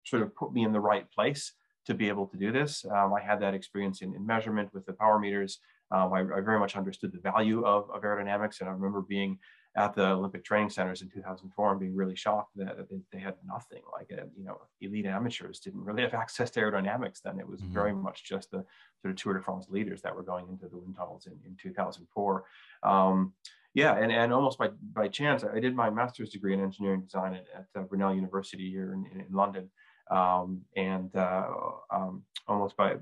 sort 0.06 0.22
of 0.22 0.36
put 0.36 0.54
me 0.54 0.64
in 0.64 0.72
the 0.72 0.80
right 0.80 1.10
place 1.12 1.54
to 1.86 1.94
be 1.94 2.08
able 2.08 2.28
to 2.28 2.38
do 2.38 2.52
this. 2.52 2.86
Um, 2.86 3.14
I 3.14 3.22
had 3.22 3.42
that 3.42 3.54
experience 3.54 4.02
in, 4.02 4.16
in, 4.16 4.26
measurement 4.26 4.74
with 4.74 4.86
the 4.86 4.94
power 4.94 5.20
meters. 5.20 5.60
Um, 5.92 6.14
I, 6.14 6.20
I, 6.22 6.42
very 6.42 6.60
much 6.60 6.76
understood 6.76 7.12
the 7.12 7.20
value 7.20 7.66
of, 7.66 7.90
of 7.92 8.02
aerodynamics, 8.02 8.62
and 8.62 8.70
I 8.70 8.74
remember 8.74 9.02
being 9.02 9.38
at 9.76 9.96
the 9.96 10.06
Olympic 10.06 10.44
training 10.44 10.70
centers 10.70 11.02
in 11.02 11.10
2004 11.10 11.72
and 11.72 11.80
being 11.80 11.96
really 11.96 12.16
shocked 12.16 12.52
that 12.56 12.78
they, 12.90 13.02
they 13.12 13.20
had 13.20 13.36
nothing. 13.46 13.82
Like, 13.92 14.12
a, 14.12 14.24
uh, 14.24 14.26
you 14.38 14.46
know, 14.46 14.62
elite 14.82 15.08
amateurs 15.08 15.60
didn't 15.60 15.84
really 15.84 16.04
have 16.04 16.14
access 16.24 16.52
to 16.52 16.60
aerodynamics 16.60 17.22
then. 17.24 17.40
It 17.40 17.48
was 17.48 17.62
mm-hmm. 17.62 17.74
very 17.74 17.94
much 17.94 18.24
just 18.24 18.52
the 18.52 18.64
sort 19.02 19.12
of 19.12 19.16
Tour 19.16 19.34
de 19.34 19.42
France 19.42 19.68
leaders 19.70 20.02
that 20.04 20.16
were 20.16 20.24
going 20.24 20.48
into 20.50 20.68
the 20.68 20.78
wind 20.78 20.96
tunnels 20.96 21.26
in, 21.26 21.34
in 21.46 21.56
2004. 21.62 22.44
Um, 22.84 23.34
yeah, 23.74 23.96
and, 23.98 24.12
and 24.12 24.32
almost 24.32 24.60
by, 24.60 24.70
by 24.94 25.08
chance, 25.08 25.44
I 25.44 25.60
did 25.60 25.76
my 25.76 25.90
master's 25.90 26.30
degree 26.30 26.54
in 26.54 26.62
engineering 26.62 27.02
design 27.02 27.34
at, 27.34 27.46
at 27.56 27.82
uh, 27.82 27.84
Brunel 27.86 28.14
University 28.14 28.70
here 28.70 28.94
in, 28.94 29.08
in, 29.12 29.22
in 29.22 29.34
London. 29.34 29.72
Um, 30.12 30.62
and 30.76 31.16
uh, 31.16 31.48
um, 31.90 32.24
almost 32.48 32.78
by 32.78 32.98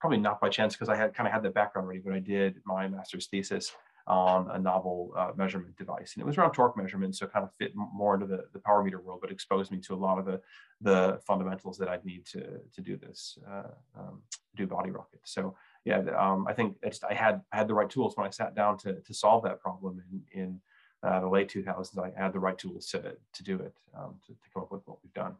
probably 0.00 0.18
not 0.18 0.40
by 0.40 0.48
chance 0.48 0.74
because 0.74 0.88
I 0.88 0.96
had 0.96 1.14
kind 1.14 1.28
of 1.28 1.32
had 1.32 1.42
the 1.42 1.50
background 1.50 1.86
already, 1.86 2.00
but 2.00 2.14
I 2.14 2.18
did 2.18 2.56
my 2.64 2.88
master's 2.88 3.26
thesis 3.26 3.70
on 4.08 4.50
a 4.52 4.58
novel 4.58 5.12
uh, 5.16 5.30
measurement 5.36 5.76
device. 5.76 6.14
And 6.14 6.22
it 6.22 6.26
was 6.26 6.38
around 6.38 6.52
torque 6.52 6.76
measurement, 6.76 7.14
so 7.14 7.26
kind 7.26 7.44
of 7.44 7.52
fit 7.54 7.72
more 7.74 8.14
into 8.14 8.26
the, 8.26 8.44
the 8.54 8.58
power 8.58 8.82
meter 8.82 9.00
world, 9.00 9.20
but 9.20 9.30
exposed 9.30 9.70
me 9.70 9.78
to 9.80 9.94
a 9.94 9.96
lot 9.96 10.18
of 10.18 10.24
the, 10.24 10.40
the 10.80 11.20
fundamentals 11.26 11.76
that 11.78 11.88
I'd 11.88 12.04
need 12.04 12.24
to, 12.26 12.58
to 12.74 12.80
do 12.80 12.96
this, 12.96 13.38
uh, 13.46 13.68
um, 13.98 14.22
do 14.56 14.66
body 14.66 14.90
rocket. 14.90 15.20
So 15.24 15.54
yeah, 15.84 16.00
um, 16.18 16.46
I 16.48 16.54
think 16.54 16.76
I 17.08 17.12
had, 17.12 17.42
had 17.52 17.68
the 17.68 17.74
right 17.74 17.90
tools 17.90 18.16
when 18.16 18.26
I 18.26 18.30
sat 18.30 18.54
down 18.54 18.78
to, 18.78 18.94
to 18.94 19.14
solve 19.14 19.44
that 19.44 19.60
problem 19.60 20.02
in, 20.10 20.40
in 20.40 20.60
uh, 21.02 21.20
the 21.20 21.28
late 21.28 21.50
2000s. 21.52 21.98
I 21.98 22.20
had 22.20 22.32
the 22.32 22.40
right 22.40 22.56
tools 22.56 22.86
to, 22.86 23.14
to 23.34 23.42
do 23.42 23.56
it, 23.56 23.74
um, 23.96 24.14
to, 24.26 24.32
to 24.32 24.50
come 24.54 24.62
up 24.62 24.72
with 24.72 24.82
what 24.86 24.98
we've 25.04 25.12
done. 25.12 25.36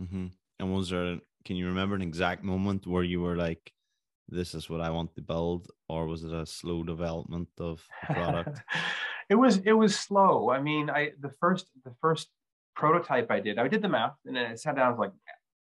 Mm-hmm. 0.00 0.26
And 0.60 0.74
was 0.74 0.90
there, 0.90 1.18
can 1.44 1.56
you 1.56 1.66
remember 1.66 1.96
an 1.96 2.02
exact 2.02 2.44
moment 2.44 2.86
where 2.86 3.02
you 3.02 3.20
were 3.20 3.36
like, 3.36 3.72
this 4.28 4.54
is 4.54 4.70
what 4.70 4.80
I 4.80 4.90
want 4.90 5.14
to 5.14 5.22
build, 5.22 5.70
or 5.88 6.06
was 6.06 6.24
it 6.24 6.32
a 6.32 6.46
slow 6.46 6.82
development 6.82 7.48
of 7.58 7.84
the 8.08 8.14
product? 8.14 8.62
it 9.28 9.34
was 9.34 9.58
it 9.58 9.72
was 9.72 9.98
slow. 9.98 10.50
I 10.50 10.60
mean, 10.60 10.90
I 10.90 11.12
the 11.20 11.30
first 11.30 11.66
the 11.84 11.94
first 12.00 12.28
prototype 12.74 13.30
I 13.30 13.40
did, 13.40 13.58
I 13.58 13.68
did 13.68 13.82
the 13.82 13.88
math 13.88 14.16
and 14.26 14.36
then 14.36 14.52
I 14.52 14.54
sat 14.54 14.76
down. 14.76 14.86
I 14.86 14.90
was 14.90 14.98
like, 14.98 15.12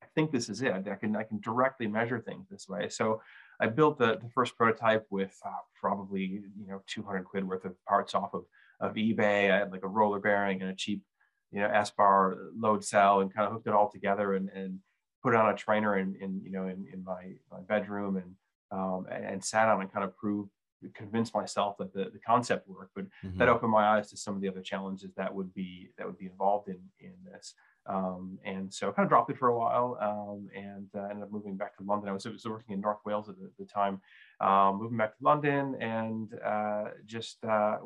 I 0.04 0.08
think 0.16 0.32
this 0.32 0.50
is 0.50 0.62
it. 0.62 0.74
I 0.74 0.96
can 0.96 1.16
I 1.16 1.24
can 1.24 1.40
directly 1.40 1.88
measure 1.88 2.20
things 2.20 2.48
this 2.50 2.68
way. 2.68 2.90
So 2.90 3.22
I 3.60 3.68
built 3.68 3.98
the, 3.98 4.18
the 4.18 4.30
first 4.34 4.56
prototype 4.56 5.06
with 5.10 5.36
uh, 5.46 5.50
probably 5.80 6.42
you 6.60 6.68
know 6.68 6.82
200 6.88 7.26
quid 7.26 7.48
worth 7.48 7.66
of 7.66 7.74
parts 7.86 8.16
off 8.16 8.34
of 8.34 8.46
of 8.80 8.96
eBay. 8.96 9.52
I 9.52 9.60
had 9.60 9.72
like 9.72 9.84
a 9.84 9.88
roller 9.88 10.20
bearing 10.20 10.62
and 10.62 10.72
a 10.72 10.76
cheap 10.76 11.04
you 11.52 11.62
know 11.62 11.68
S 11.68 11.92
bar 11.92 12.38
load 12.56 12.84
cell 12.84 13.22
and 13.22 13.34
kind 13.34 13.48
of 13.48 13.54
hooked 13.54 13.68
it 13.68 13.74
all 13.74 13.92
together 13.92 14.34
and 14.34 14.50
and 14.50 14.80
put 15.24 15.34
it 15.34 15.40
on 15.40 15.54
a 15.54 15.58
trainer 15.58 15.98
in, 15.98 16.16
in 16.22 16.42
you 16.44 16.52
know 16.52 16.68
in, 16.68 16.86
in 16.94 17.04
my, 17.04 17.34
my 17.52 17.60
bedroom 17.68 18.18
and 18.18 18.36
um, 18.72 19.06
and, 19.12 19.26
and, 19.26 19.44
sat 19.44 19.68
on 19.70 19.82
and 19.82 19.92
kind 19.92 20.04
of 20.06 20.16
proved 20.18 20.50
convinced 20.94 21.34
myself 21.34 21.76
that 21.78 21.92
the, 21.94 22.06
the 22.12 22.20
concept 22.20 22.68
worked 22.68 22.94
but 22.94 23.06
Mhm. 23.24 23.38
that 23.38 23.50
opened 23.50 23.72
my 23.72 23.98
eyes 23.98 24.10
to 24.12 24.18
some 24.18 24.36
of 24.36 24.42
the 24.42 24.48
other 24.48 24.62
challenges 24.62 25.12
that 25.16 25.34
would 25.34 25.52
be 25.54 25.90
that 25.98 26.06
would 26.06 26.20
be 26.20 26.28
involved 26.28 26.70
in 26.70 26.80
in 27.00 27.14
this 27.26 27.56
um, 27.88 28.38
and 28.44 28.72
so 28.74 28.90
I 28.90 28.92
kind 28.92 29.06
of 29.06 29.10
dropped 29.10 29.32
it 29.32 29.38
for 29.38 29.48
a 29.48 29.58
while 29.58 29.98
um, 30.02 30.50
and 30.54 30.88
uh, 30.96 31.08
ended 31.10 31.24
up 31.24 31.32
moving 31.32 31.56
back 31.56 31.78
to 31.78 31.84
London. 31.84 32.10
I 32.10 32.12
was, 32.12 32.26
was 32.26 32.46
working 32.46 32.74
in 32.74 32.82
North 32.82 33.00
Wales 33.06 33.30
at 33.30 33.36
the, 33.38 33.50
the 33.58 33.66
time, 33.66 34.02
um, 34.42 34.80
moving 34.80 34.98
back 34.98 35.18
to 35.18 35.24
London 35.24 35.76
and 35.80 36.34
uh, 36.46 36.86
just 37.06 37.44
uh, 37.46 37.78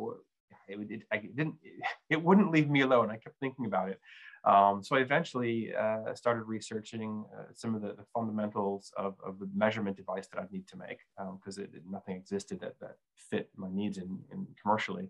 it, 0.68 0.80
it, 0.90 1.04
I 1.12 1.18
didn't 1.18 1.56
it 2.10 2.22
wouldn't 2.22 2.52
leave 2.52 2.70
me 2.70 2.82
alone. 2.82 3.12
I 3.12 3.18
kept 3.18 3.40
thinking 3.40 3.66
about 3.66 3.90
it. 3.90 4.00
Um, 4.44 4.82
so 4.84 4.96
I 4.96 5.00
eventually 5.00 5.72
uh, 5.76 6.16
started 6.16 6.44
researching 6.44 7.24
uh, 7.38 7.44
some 7.54 7.76
of 7.76 7.82
the, 7.82 7.90
the 7.90 8.06
fundamentals 8.12 8.92
of, 8.98 9.16
of, 9.24 9.38
the 9.38 9.48
measurement 9.56 9.96
device 9.96 10.28
that 10.30 10.42
I'd 10.42 10.52
need 10.52 10.68
to 10.70 10.78
make 10.78 11.00
because 11.36 11.60
um, 11.60 11.68
nothing 11.88 12.16
existed 12.16 12.60
that, 12.62 12.80
that 12.80 12.96
fit 13.16 13.50
my 13.56 13.68
needs 13.72 14.00
in, 14.00 14.18
in 14.32 14.48
commercially. 14.60 15.10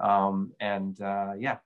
Um, 0.00 0.52
and 0.58 1.00
uh, 1.00 1.34
yeah, 1.38 1.58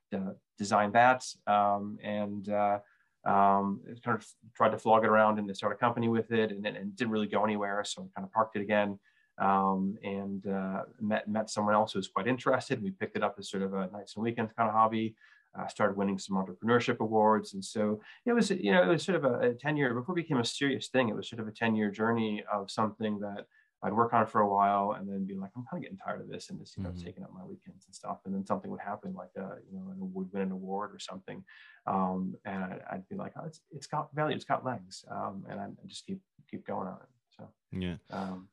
designed 0.59 0.93
that 0.93 1.25
um, 1.47 1.99
and 2.03 2.51
uh, 2.51 2.79
um, 3.25 3.81
kind 4.05 4.19
of 4.19 4.27
tried 4.55 4.71
to 4.71 4.79
flog 4.79 5.05
it 5.05 5.09
around 5.09 5.39
and 5.39 5.57
start 5.57 5.73
a 5.73 5.77
company 5.77 6.09
with 6.09 6.31
it 6.33 6.51
and, 6.53 6.67
and, 6.67 6.95
didn't 6.97 7.11
really 7.13 7.27
go 7.27 7.45
anywhere. 7.45 7.83
So 7.85 8.03
I 8.03 8.21
kind 8.21 8.27
of 8.27 8.33
parked 8.33 8.57
it 8.57 8.63
again 8.63 8.99
um, 9.39 9.97
and 10.03 10.47
uh, 10.47 10.83
met, 11.01 11.29
met 11.29 11.49
someone 11.49 11.75
else 11.75 11.93
who 11.93 11.99
was 11.99 12.09
quite 12.09 12.27
interested. 12.27 12.83
We 12.83 12.91
picked 12.91 13.17
it 13.17 13.23
up 13.23 13.37
as 13.39 13.51
sort 13.51 13.63
of 13.63 13.73
a 13.73 13.89
nights 13.91 14.17
and 14.17 14.23
weekends 14.23 14.53
kind 14.57 14.69
of 14.69 14.75
hobby 14.75 15.17
uh, 15.59 15.67
started 15.69 15.97
winning 15.97 16.19
some 16.19 16.37
entrepreneurship 16.37 16.99
awards. 16.99 17.55
And 17.55 17.65
so 17.65 18.01
it 18.25 18.33
was, 18.33 18.51
you 18.51 18.73
know, 18.73 18.83
it 18.83 18.89
was 18.89 19.05
sort 19.05 19.17
of 19.17 19.25
a, 19.25 19.51
a 19.51 19.55
10 19.55 19.77
year, 19.77 19.95
before 19.95 20.19
it 20.19 20.23
became 20.23 20.39
a 20.39 20.45
serious 20.45 20.89
thing, 20.89 21.09
it 21.09 21.17
was 21.17 21.29
sort 21.29 21.41
of 21.41 21.49
a 21.49 21.53
10 21.53 21.75
year 21.75 21.91
journey 21.91 22.45
of 22.53 22.71
something 22.71 23.19
that 23.21 23.47
I'd 23.83 23.93
work 23.93 24.15
on 24.15 24.27
for 24.27 24.41
a 24.41 24.49
while 24.49 24.97
and 24.99 25.09
then 25.09 25.27
be 25.27 25.35
like, 25.35 25.51
I'm 25.57 25.65
kind 25.71 25.81
of 25.81 25.83
getting 25.83 25.99
tired 25.99 26.21
of 26.21 26.29
this 26.29 26.51
and 26.51 26.59
just, 26.59 26.77
you 26.77 26.83
know, 26.83 26.91
mm-hmm. 26.91 27.05
taking 27.05 27.23
up 27.23 27.31
my 27.33 27.45
weekends 27.45 27.85
and 27.87 27.95
stuff. 27.95 28.19
And 28.25 28.35
then 28.35 28.45
something 28.45 28.71
would 28.71 28.81
happen 28.81 29.15
like, 29.15 29.31
a, 29.37 29.43
uh, 29.43 29.55
you 29.71 29.79
know, 29.79 29.91
and 29.91 30.15
would 30.15 30.33
win 30.33 30.43
an 30.43 30.53
award 30.53 30.95
or 30.95 30.99
something. 30.99 31.45
Um, 31.87 32.35
and 32.45 32.65
I'd, 32.65 32.81
I'd, 32.91 33.09
be 33.09 33.17
like, 33.17 33.33
oh, 33.37 33.45
it's, 33.47 33.61
it's 33.71 33.87
got 33.87 34.15
value, 34.15 34.35
it's 34.35 34.45
got 34.45 34.65
legs. 34.65 35.05
Um, 35.11 35.45
and 35.49 35.61
I 35.61 35.67
just 35.87 36.07
keep, 36.07 36.21
keep 36.51 36.67
going 36.67 36.89
on 36.89 36.97
it. 36.97 37.37
So, 37.37 37.49
yeah. 37.73 37.97
Um, 38.11 38.49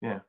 yeah. 0.00 0.20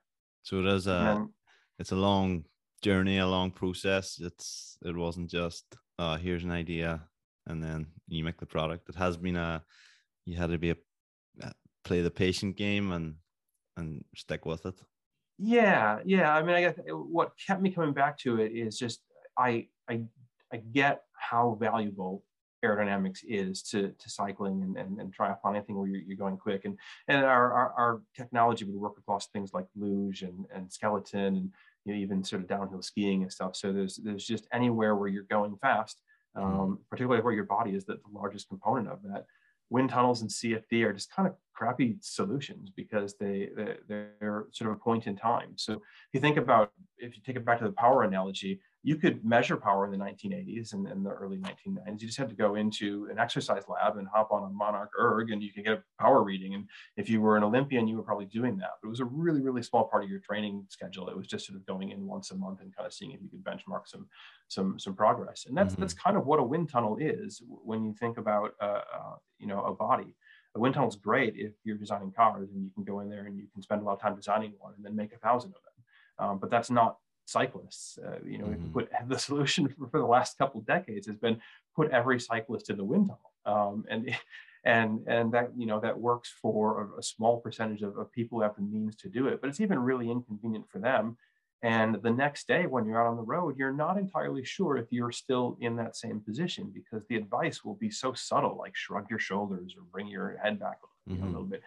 So 0.41 0.59
it 0.59 0.65
is 0.65 0.87
a, 0.87 0.89
then, 0.89 1.29
it's 1.77 1.91
a 1.91 1.95
long 1.95 2.43
journey, 2.81 3.19
a 3.19 3.27
long 3.27 3.51
process. 3.51 4.19
It's, 4.19 4.77
it 4.83 4.95
wasn't 4.95 5.29
just, 5.29 5.77
oh, 5.99 6.15
here's 6.15 6.43
an 6.43 6.51
idea, 6.51 7.01
and 7.45 7.63
then 7.63 7.87
you 8.07 8.23
make 8.23 8.39
the 8.39 8.45
product. 8.45 8.89
It 8.89 8.95
has 8.95 9.17
been 9.17 9.35
a 9.35 9.63
you 10.25 10.37
had 10.37 10.49
to 10.49 10.57
be 10.57 10.71
a 10.71 10.77
uh, 11.43 11.51
play 11.83 12.01
the 12.01 12.11
patient 12.11 12.55
game 12.55 12.91
and 12.91 13.15
and 13.77 14.03
stick 14.15 14.45
with 14.45 14.65
it. 14.65 14.79
Yeah, 15.37 15.99
yeah. 16.05 16.33
I 16.33 16.41
mean, 16.41 16.55
I 16.55 16.61
guess 16.61 16.79
uh, 16.79 16.95
what 16.95 17.33
kept 17.45 17.61
me 17.61 17.71
coming 17.71 17.93
back 17.93 18.17
to 18.19 18.39
it 18.39 18.51
is 18.51 18.79
just 18.79 19.01
I 19.37 19.67
I 19.89 20.03
I 20.53 20.57
get 20.57 21.03
how 21.13 21.57
valuable 21.59 22.23
aerodynamics 22.63 23.19
is 23.27 23.61
to, 23.63 23.93
to 23.97 24.09
cycling 24.09 24.63
and, 24.63 24.77
and, 24.77 24.99
and 24.99 25.15
triathlon, 25.15 25.55
anything 25.55 25.77
where 25.77 25.87
you're, 25.87 26.01
you're 26.01 26.17
going 26.17 26.37
quick. 26.37 26.65
And, 26.65 26.77
and 27.07 27.23
our, 27.23 27.53
our, 27.53 27.73
our, 27.77 28.01
technology 28.15 28.65
would 28.65 28.75
work 28.75 28.97
across 28.97 29.27
things 29.27 29.51
like 29.53 29.65
luge 29.77 30.23
and, 30.23 30.45
and 30.53 30.71
skeleton 30.71 31.35
and 31.35 31.51
you 31.85 31.93
know, 31.93 31.99
even 31.99 32.23
sort 32.23 32.41
of 32.41 32.47
downhill 32.47 32.81
skiing 32.81 33.23
and 33.23 33.31
stuff. 33.31 33.55
So 33.55 33.71
there's 33.71 33.97
there's 33.97 34.25
just 34.25 34.47
anywhere 34.53 34.95
where 34.95 35.07
you're 35.07 35.23
going 35.23 35.55
fast, 35.61 36.01
mm-hmm. 36.37 36.59
um, 36.59 36.79
particularly 36.89 37.23
where 37.23 37.33
your 37.33 37.45
body 37.45 37.71
is 37.71 37.85
the, 37.85 37.93
the 37.95 38.11
largest 38.11 38.49
component 38.49 38.89
of 38.89 39.01
that. 39.03 39.25
Wind 39.71 39.89
tunnels 39.89 40.21
and 40.21 40.29
CFD 40.31 40.83
are 40.83 40.93
just 40.93 41.13
kind 41.13 41.27
of 41.27 41.35
crappy 41.53 41.97
solutions 42.01 42.71
because 42.75 43.15
they, 43.19 43.49
they 43.55 43.75
they're 43.87 44.47
sort 44.51 44.71
of 44.71 44.77
a 44.77 44.79
point 44.79 45.05
in 45.05 45.15
time. 45.15 45.51
So 45.57 45.73
if 45.73 45.79
you 46.13 46.19
think 46.19 46.37
about 46.37 46.71
if 46.97 47.15
you 47.15 47.21
take 47.23 47.35
it 47.35 47.45
back 47.45 47.59
to 47.59 47.65
the 47.65 47.71
power 47.71 48.03
analogy, 48.03 48.61
you 48.81 48.95
could 48.95 49.25
measure 49.25 49.57
power 49.57 49.85
in 49.85 49.91
the 49.91 49.97
1980s 49.97 50.71
and, 50.73 50.87
and 50.87 51.05
the 51.05 51.09
early 51.09 51.37
1990s. 51.37 52.01
You 52.01 52.07
just 52.07 52.17
had 52.17 52.29
to 52.29 52.35
go 52.35 52.55
into 52.55 53.09
an 53.11 53.19
exercise 53.19 53.63
lab 53.67 53.97
and 53.97 54.07
hop 54.07 54.31
on 54.31 54.43
a 54.43 54.49
Monarch 54.49 54.91
erg 54.97 55.31
and 55.31 55.43
you 55.43 55.51
could 55.51 55.65
get 55.65 55.73
a 55.73 55.83
power 55.99 56.23
reading. 56.23 56.53
And 56.53 56.65
if 56.95 57.09
you 57.09 57.19
were 57.19 57.35
an 57.35 57.43
Olympian, 57.43 57.87
you 57.87 57.97
were 57.97 58.03
probably 58.03 58.25
doing 58.25 58.57
that. 58.59 58.71
But 58.81 58.87
it 58.87 58.91
was 58.91 59.01
a 59.01 59.05
really, 59.05 59.41
really 59.41 59.63
small 59.63 59.83
part 59.83 60.05
of 60.05 60.09
your 60.09 60.19
training 60.19 60.65
schedule. 60.69 61.09
It 61.09 61.17
was 61.17 61.27
just 61.27 61.45
sort 61.45 61.57
of 61.57 61.65
going 61.65 61.91
in 61.91 62.07
once 62.07 62.31
a 62.31 62.37
month 62.37 62.61
and 62.61 62.73
kind 62.73 62.87
of 62.87 62.93
seeing 62.93 63.11
if 63.11 63.21
you 63.21 63.29
could 63.29 63.43
benchmark 63.43 63.81
some 63.85 64.07
some 64.47 64.79
some 64.79 64.95
progress. 64.95 65.45
And 65.45 65.57
that's 65.57 65.73
mm-hmm. 65.73 65.81
that's 65.81 65.93
kind 65.93 66.15
of 66.15 66.25
what 66.25 66.39
a 66.39 66.43
wind 66.43 66.69
tunnel 66.69 66.97
is 66.99 67.41
when 67.45 67.83
you 67.83 67.93
think 67.93 68.17
about 68.17 68.51
uh, 68.61 68.81
uh, 68.93 69.15
you 69.39 69.47
know 69.47 69.61
a 69.65 69.73
body. 69.73 70.15
A 70.55 70.59
wind 70.59 70.73
tunnel 70.73 70.89
is 70.89 70.95
great 70.95 71.35
if 71.35 71.51
you're 71.63 71.77
designing 71.77 72.11
cars 72.11 72.49
and 72.51 72.63
you 72.63 72.71
can 72.73 72.83
go 72.83 73.01
in 73.01 73.09
there 73.09 73.25
and 73.25 73.37
you 73.37 73.45
can 73.53 73.61
spend 73.61 73.81
a 73.81 73.83
lot 73.85 73.93
of 73.93 74.01
time 74.01 74.15
designing 74.15 74.53
one 74.57 74.73
and 74.75 74.85
then 74.85 74.95
make 74.95 75.13
a 75.13 75.17
thousand 75.17 75.49
of 75.49 75.61
them. 75.61 76.27
Um, 76.27 76.39
but 76.39 76.49
that's 76.49 76.71
not 76.71 76.97
cyclists. 77.29 77.97
Uh, 77.97 78.19
you 78.25 78.37
know, 78.37 78.45
mm-hmm. 78.45 78.71
put 78.71 78.89
the 79.07 79.19
solution 79.19 79.67
for, 79.67 79.87
for, 79.89 79.99
the 79.99 80.05
last 80.05 80.37
couple 80.37 80.59
of 80.59 80.67
decades 80.67 81.07
has 81.07 81.17
been 81.17 81.39
put 81.75 81.91
every 81.91 82.19
cyclist 82.19 82.69
in 82.69 82.77
the 82.77 82.83
wind 82.83 83.09
tunnel, 83.09 83.31
um, 83.45 83.85
and 83.89 84.15
and 84.63 85.01
and 85.07 85.31
that 85.33 85.51
you 85.57 85.65
know 85.65 85.79
that 85.79 85.97
works 85.97 86.33
for 86.41 86.93
a, 86.95 86.99
a 86.99 87.03
small 87.03 87.39
percentage 87.39 87.81
of, 87.81 87.97
of, 87.97 88.11
people 88.11 88.37
who 88.37 88.43
have 88.43 88.55
the 88.55 88.61
means 88.61 88.95
to 88.97 89.09
do 89.09 89.27
it, 89.27 89.41
but 89.41 89.49
it's 89.49 89.61
even 89.61 89.79
really 89.79 90.09
inconvenient 90.09 90.69
for 90.69 90.79
them. 90.79 91.17
And 91.61 91.95
the 92.01 92.11
next 92.11 92.47
day, 92.47 92.67
when 92.67 92.85
you're 92.85 93.01
out 93.01 93.09
on 93.09 93.17
the 93.17 93.21
road, 93.21 93.57
you're 93.57 93.73
not 93.73 93.97
entirely 93.97 94.45
sure 94.45 94.77
if 94.77 94.85
you're 94.91 95.11
still 95.11 95.57
in 95.59 95.75
that 95.75 95.97
same 95.97 96.21
position 96.21 96.71
because 96.73 97.05
the 97.07 97.17
advice 97.17 97.65
will 97.65 97.75
be 97.75 97.91
so 97.91 98.13
subtle, 98.13 98.57
like 98.57 98.77
shrug 98.77 99.09
your 99.09 99.19
shoulders 99.19 99.75
or 99.77 99.83
bring 99.91 100.07
your 100.07 100.39
head 100.41 100.57
back 100.57 100.77
mm-hmm. 101.09 101.21
a 101.21 101.25
little 101.25 101.43
bit 101.43 101.61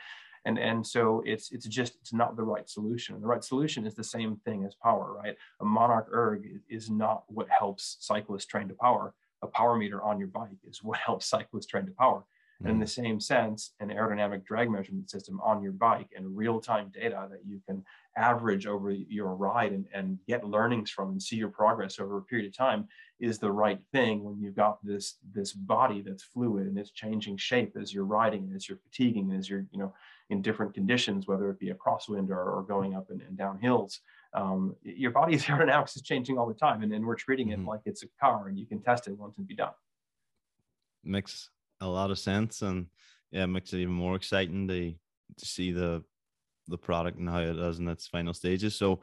and 0.44 0.58
and 0.58 0.86
so 0.86 1.22
it's 1.24 1.52
it's 1.52 1.66
just 1.66 1.96
it's 2.00 2.12
not 2.12 2.36
the 2.36 2.42
right 2.42 2.68
solution. 2.68 3.20
The 3.20 3.26
right 3.26 3.44
solution 3.44 3.86
is 3.86 3.94
the 3.94 4.04
same 4.04 4.36
thing 4.44 4.64
as 4.64 4.74
power 4.74 5.12
right? 5.12 5.36
A 5.60 5.64
monarch 5.64 6.08
erg 6.12 6.48
is 6.68 6.90
not 6.90 7.24
what 7.28 7.48
helps 7.48 7.96
cyclists 8.00 8.46
train 8.46 8.68
to 8.68 8.74
power. 8.74 9.14
A 9.42 9.46
power 9.46 9.76
meter 9.76 10.02
on 10.02 10.18
your 10.18 10.28
bike 10.28 10.50
is 10.68 10.82
what 10.82 10.98
helps 10.98 11.26
cyclists 11.26 11.66
train 11.66 11.86
to 11.86 11.92
power. 11.92 12.24
And 12.60 12.68
in 12.68 12.74
mm-hmm. 12.74 12.82
the 12.82 12.86
same 12.86 13.20
sense 13.20 13.72
an 13.80 13.88
aerodynamic 13.88 14.44
drag 14.44 14.70
measurement 14.70 15.10
system 15.10 15.40
on 15.42 15.62
your 15.62 15.72
bike 15.72 16.10
and 16.16 16.36
real-time 16.36 16.92
data 16.94 17.26
that 17.30 17.40
you 17.44 17.60
can 17.66 17.84
average 18.16 18.66
over 18.66 18.92
your 18.92 19.34
ride 19.34 19.72
and, 19.72 19.86
and 19.92 20.18
get 20.28 20.46
learnings 20.46 20.90
from 20.90 21.10
and 21.10 21.22
see 21.22 21.36
your 21.36 21.48
progress 21.48 21.98
over 21.98 22.18
a 22.18 22.22
period 22.22 22.46
of 22.46 22.56
time 22.56 22.86
is 23.22 23.38
the 23.38 23.50
right 23.50 23.80
thing 23.92 24.22
when 24.24 24.38
you've 24.38 24.56
got 24.56 24.84
this 24.84 25.14
this 25.32 25.52
body 25.52 26.02
that's 26.02 26.24
fluid 26.24 26.66
and 26.66 26.76
it's 26.76 26.90
changing 26.90 27.36
shape 27.36 27.76
as 27.80 27.94
you're 27.94 28.04
riding 28.04 28.52
as 28.54 28.68
you're 28.68 28.78
fatiguing 28.78 29.32
as 29.32 29.48
you're 29.48 29.64
you 29.72 29.78
know 29.78 29.94
in 30.32 30.40
different 30.40 30.72
conditions, 30.72 31.26
whether 31.28 31.50
it 31.50 31.58
be 31.58 31.70
a 31.70 31.74
crosswind 31.74 32.30
or, 32.30 32.40
or 32.40 32.62
going 32.62 32.94
up 32.94 33.10
and, 33.10 33.20
and 33.20 33.36
down 33.36 33.58
hills. 33.58 34.00
Um, 34.34 34.74
your 34.82 35.10
body's 35.10 35.44
aerodynamics 35.46 35.94
is 35.94 36.02
changing 36.02 36.38
all 36.38 36.48
the 36.48 36.54
time, 36.54 36.82
and, 36.82 36.92
and 36.92 37.04
we're 37.04 37.14
treating 37.14 37.50
it 37.50 37.58
mm-hmm. 37.58 37.68
like 37.68 37.82
it's 37.84 38.02
a 38.02 38.06
car, 38.18 38.48
and 38.48 38.58
you 38.58 38.66
can 38.66 38.80
test 38.80 39.06
it 39.06 39.16
once 39.16 39.36
and 39.36 39.46
be 39.46 39.54
done. 39.54 39.72
Makes 41.04 41.50
a 41.80 41.86
lot 41.86 42.10
of 42.10 42.18
sense, 42.18 42.62
and 42.62 42.86
yeah, 43.30 43.44
it 43.44 43.48
makes 43.48 43.72
it 43.72 43.80
even 43.80 43.94
more 43.94 44.16
exciting 44.16 44.66
to 44.68 44.94
to 45.38 45.46
see 45.46 45.70
the 45.70 46.02
the 46.68 46.78
product 46.78 47.18
and 47.18 47.28
how 47.28 47.40
it 47.40 47.54
does 47.54 47.78
in 47.78 47.88
its 47.88 48.06
final 48.06 48.32
stages. 48.32 48.74
So, 48.74 49.00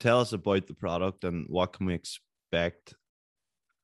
tell 0.00 0.20
us 0.20 0.32
about 0.32 0.66
the 0.66 0.74
product 0.74 1.24
and 1.24 1.46
what 1.48 1.72
can 1.72 1.86
we 1.86 1.94
expect. 1.94 2.94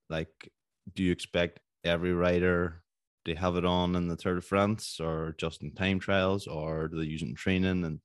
Like, 0.09 0.51
do 0.95 1.03
you 1.03 1.13
expect 1.13 1.61
every 1.85 2.13
rider 2.13 2.83
to 3.25 3.35
have 3.35 3.57
it 3.57 3.65
on 3.65 3.97
in 3.97 4.09
the 4.09 4.17
Tour 4.17 4.37
de 4.37 4.41
France 4.41 4.99
or 5.01 5.35
just 5.39 5.63
in 5.63 5.73
time 5.73 5.99
trials 5.99 6.47
or 6.47 6.89
do 6.89 6.99
they 6.99 7.07
use 7.07 7.23
it 7.23 7.29
in 7.29 7.35
training 7.35 7.85
and 7.85 8.01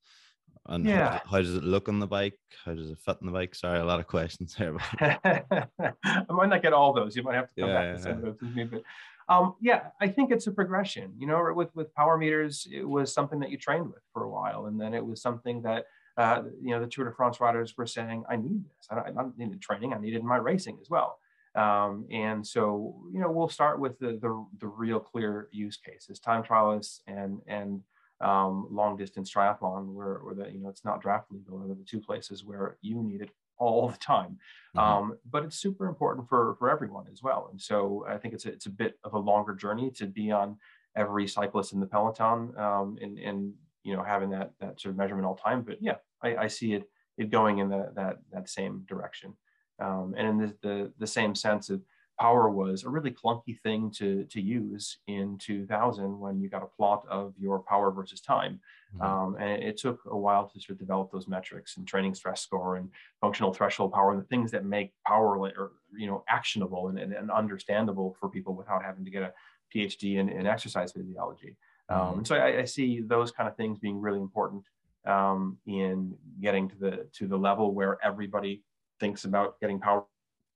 and 0.67 0.85
yeah. 0.85 1.19
how, 1.25 1.31
how, 1.31 1.37
does 1.39 1.55
it 1.55 1.63
look 1.63 1.89
on 1.89 1.99
the 1.99 2.07
bike? 2.07 2.37
How 2.63 2.75
does 2.75 2.91
it 2.91 2.99
fit 2.99 3.17
on 3.19 3.25
the 3.25 3.31
bike? 3.31 3.55
Sorry, 3.55 3.79
a 3.79 3.85
lot 3.85 3.99
of 3.99 4.05
questions 4.05 4.53
here. 4.57 4.77
I 4.99 6.25
might 6.29 6.49
not 6.49 6.61
get 6.61 6.73
all 6.73 6.93
those. 6.93 7.15
You 7.15 7.23
might 7.23 7.35
have 7.35 7.47
to 7.47 7.55
come 7.59 7.69
yeah, 7.69 7.75
back 7.75 7.83
yeah, 7.83 7.93
and 7.93 8.01
send 8.01 8.23
those 8.23 8.37
to 8.37 8.45
me. 8.45 8.63
But 8.65 8.83
um, 9.27 9.55
yeah, 9.59 9.87
I 9.99 10.07
think 10.07 10.31
it's 10.31 10.47
a 10.47 10.51
progression. 10.51 11.13
You 11.17 11.27
know, 11.27 11.51
with 11.55 11.75
with 11.75 11.93
power 11.95 12.17
meters, 12.17 12.67
it 12.71 12.87
was 12.87 13.11
something 13.11 13.39
that 13.39 13.49
you 13.49 13.57
trained 13.57 13.87
with 13.87 14.03
for 14.13 14.23
a 14.23 14.29
while, 14.29 14.67
and 14.67 14.79
then 14.79 14.93
it 14.93 15.03
was 15.03 15.21
something 15.21 15.63
that 15.63 15.85
uh, 16.17 16.43
you 16.61 16.71
know 16.71 16.79
the 16.79 16.87
Tour 16.87 17.05
de 17.05 17.15
France 17.15 17.39
riders 17.39 17.75
were 17.75 17.87
saying, 17.87 18.23
"I 18.29 18.35
need 18.35 18.63
this. 18.63 18.87
I 18.91 18.95
don't, 18.95 19.07
I 19.07 19.21
don't 19.21 19.37
need 19.37 19.59
training. 19.61 19.93
I 19.93 19.99
need 19.99 20.13
it 20.13 20.19
in 20.19 20.27
my 20.27 20.37
racing 20.37 20.77
as 20.79 20.89
well." 20.89 21.17
Um, 21.55 22.05
and 22.11 22.45
so, 22.45 22.95
you 23.11 23.19
know, 23.19 23.29
we'll 23.29 23.49
start 23.49 23.79
with 23.79 23.99
the, 23.99 24.17
the, 24.21 24.45
the 24.59 24.67
real 24.67 24.99
clear 24.99 25.49
use 25.51 25.77
cases, 25.77 26.19
time 26.19 26.43
trialists 26.43 27.01
and, 27.07 27.41
and 27.45 27.81
um, 28.21 28.67
long 28.71 28.95
distance 28.95 29.33
triathlon 29.33 29.93
where, 29.93 30.19
where 30.19 30.35
the, 30.35 30.49
you 30.49 30.59
know, 30.59 30.69
it's 30.69 30.85
not 30.85 31.01
draft 31.01 31.31
legal 31.31 31.61
are 31.61 31.67
the 31.67 31.83
two 31.85 31.99
places 31.99 32.45
where 32.45 32.77
you 32.81 33.03
need 33.03 33.21
it 33.21 33.31
all 33.57 33.89
the 33.89 33.97
time. 33.97 34.37
Mm-hmm. 34.75 34.79
Um, 34.79 35.17
but 35.29 35.43
it's 35.43 35.57
super 35.57 35.87
important 35.87 36.29
for, 36.29 36.55
for 36.57 36.69
everyone 36.69 37.05
as 37.11 37.21
well. 37.21 37.49
And 37.51 37.59
so 37.61 38.05
I 38.07 38.17
think 38.17 38.33
it's 38.33 38.45
a, 38.45 38.49
it's 38.49 38.67
a 38.67 38.71
bit 38.71 38.97
of 39.03 39.13
a 39.13 39.19
longer 39.19 39.53
journey 39.53 39.91
to 39.91 40.05
be 40.05 40.31
on 40.31 40.57
every 40.95 41.27
cyclist 41.27 41.73
in 41.73 41.79
the 41.79 41.85
peloton 41.85 42.53
um, 42.57 42.97
and, 43.01 43.19
and, 43.19 43.53
you 43.83 43.95
know, 43.95 44.03
having 44.03 44.29
that, 44.29 44.51
that 44.59 44.79
sort 44.79 44.91
of 44.91 44.97
measurement 44.97 45.25
all 45.25 45.35
time. 45.35 45.63
But 45.63 45.77
yeah, 45.81 45.95
I, 46.23 46.35
I 46.35 46.47
see 46.47 46.73
it, 46.73 46.89
it 47.17 47.29
going 47.29 47.57
in 47.57 47.69
the, 47.69 47.91
that, 47.95 48.19
that 48.31 48.49
same 48.49 48.85
direction. 48.87 49.33
Um, 49.81 50.13
and 50.17 50.27
in 50.27 50.37
the, 50.37 50.55
the, 50.61 50.91
the, 50.99 51.07
same 51.07 51.33
sense 51.33 51.69
of 51.71 51.81
power 52.19 52.49
was 52.49 52.83
a 52.83 52.89
really 52.89 53.09
clunky 53.09 53.59
thing 53.61 53.89
to, 53.89 54.25
to 54.25 54.39
use 54.39 54.99
in 55.07 55.39
2000 55.39 56.19
when 56.19 56.39
you 56.39 56.49
got 56.49 56.61
a 56.61 56.67
plot 56.67 57.03
of 57.09 57.33
your 57.39 57.59
power 57.59 57.89
versus 57.89 58.21
time. 58.21 58.59
Mm-hmm. 58.95 59.01
Um, 59.01 59.37
and 59.39 59.63
it 59.63 59.77
took 59.77 59.99
a 60.05 60.17
while 60.17 60.47
to 60.47 60.59
sort 60.59 60.71
of 60.71 60.79
develop 60.79 61.11
those 61.11 61.27
metrics 61.27 61.77
and 61.77 61.87
training 61.87 62.13
stress 62.13 62.41
score 62.41 62.75
and 62.75 62.89
functional 63.21 63.53
threshold 63.53 63.91
power 63.91 64.11
and 64.11 64.21
the 64.21 64.27
things 64.27 64.51
that 64.51 64.65
make 64.65 64.93
power 65.07 65.39
or, 65.39 65.71
you 65.97 66.05
know, 66.05 66.23
actionable 66.29 66.89
and, 66.89 66.99
and, 66.99 67.13
and 67.13 67.31
understandable 67.31 68.15
for 68.19 68.29
people 68.29 68.53
without 68.53 68.83
having 68.83 69.03
to 69.03 69.11
get 69.11 69.23
a 69.23 69.33
PhD 69.73 70.17
in, 70.17 70.29
in 70.29 70.45
exercise 70.45 70.91
physiology. 70.91 71.55
Um, 71.89 71.99
mm-hmm. 71.99 72.17
and 72.19 72.27
so 72.27 72.35
I, 72.35 72.59
I, 72.59 72.65
see 72.65 73.01
those 73.01 73.31
kind 73.31 73.49
of 73.49 73.57
things 73.57 73.79
being 73.79 73.99
really 73.99 74.19
important 74.19 74.63
um, 75.07 75.57
in 75.65 76.15
getting 76.39 76.69
to 76.69 76.75
the 76.77 77.07
to 77.13 77.27
the 77.27 77.37
level 77.37 77.73
where 77.73 77.97
everybody 78.03 78.63
thinks 79.01 79.25
about 79.25 79.59
getting 79.59 79.79
power 79.79 80.05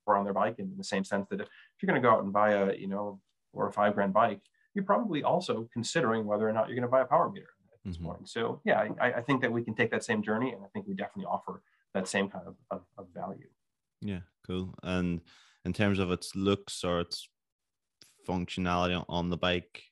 on 0.07 0.23
their 0.23 0.33
bike 0.33 0.59
in 0.59 0.71
the 0.77 0.83
same 0.83 1.03
sense 1.03 1.27
that 1.29 1.41
if, 1.41 1.47
you're 1.81 1.87
going 1.87 2.01
to 2.01 2.07
go 2.07 2.13
out 2.13 2.23
and 2.23 2.31
buy 2.31 2.51
a 2.51 2.75
you 2.75 2.87
know 2.87 3.19
or 3.53 3.67
a 3.67 3.73
five 3.73 3.95
grand 3.95 4.13
bike 4.13 4.39
you're 4.73 4.85
probably 4.85 5.23
also 5.23 5.67
considering 5.73 6.25
whether 6.25 6.47
or 6.47 6.53
not 6.53 6.67
you're 6.67 6.75
going 6.75 6.87
to 6.87 6.91
buy 6.91 7.01
a 7.01 7.05
power 7.05 7.29
meter 7.29 7.49
at 7.73 7.79
this 7.83 7.97
mm-hmm. 7.97 8.05
point. 8.05 8.29
So 8.29 8.61
yeah 8.63 8.87
I, 9.01 9.13
I, 9.13 9.21
think 9.21 9.41
that 9.41 9.51
we 9.51 9.63
can 9.63 9.73
take 9.73 9.91
that 9.91 10.03
same 10.03 10.21
journey 10.21 10.51
and 10.53 10.63
i 10.63 10.67
think 10.67 10.85
we 10.87 10.93
definitely 10.93 11.25
offer 11.25 11.63
that 11.95 12.07
same 12.07 12.29
kind 12.29 12.45
of, 12.47 12.55
of, 12.71 12.81
of 12.97 13.07
value. 13.13 13.49
Yeah 14.01 14.19
cool. 14.45 14.75
And 14.83 15.21
in 15.65 15.73
terms 15.73 15.97
of 15.97 16.11
its 16.11 16.35
looks 16.35 16.83
or 16.83 16.99
its 16.99 17.27
functionality 18.27 19.03
on 19.09 19.29
the 19.29 19.37
bike 19.37 19.83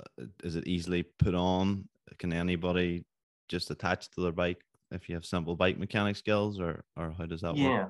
uh, 0.00 0.26
is 0.44 0.56
it 0.56 0.66
easily 0.66 1.02
put 1.02 1.34
on? 1.34 1.88
Can 2.18 2.32
anybody 2.32 3.04
just 3.48 3.70
attach 3.70 4.10
to 4.10 4.22
their 4.22 4.32
bike 4.32 4.62
if 4.96 5.08
you 5.08 5.14
have 5.14 5.24
simple 5.24 5.54
bike 5.54 5.78
mechanic 5.78 6.16
skills 6.16 6.58
or 6.58 6.84
or 6.96 7.14
how 7.16 7.26
does 7.26 7.42
that 7.42 7.56
yeah. 7.56 7.68
work? 7.68 7.80
Yeah. 7.80 7.88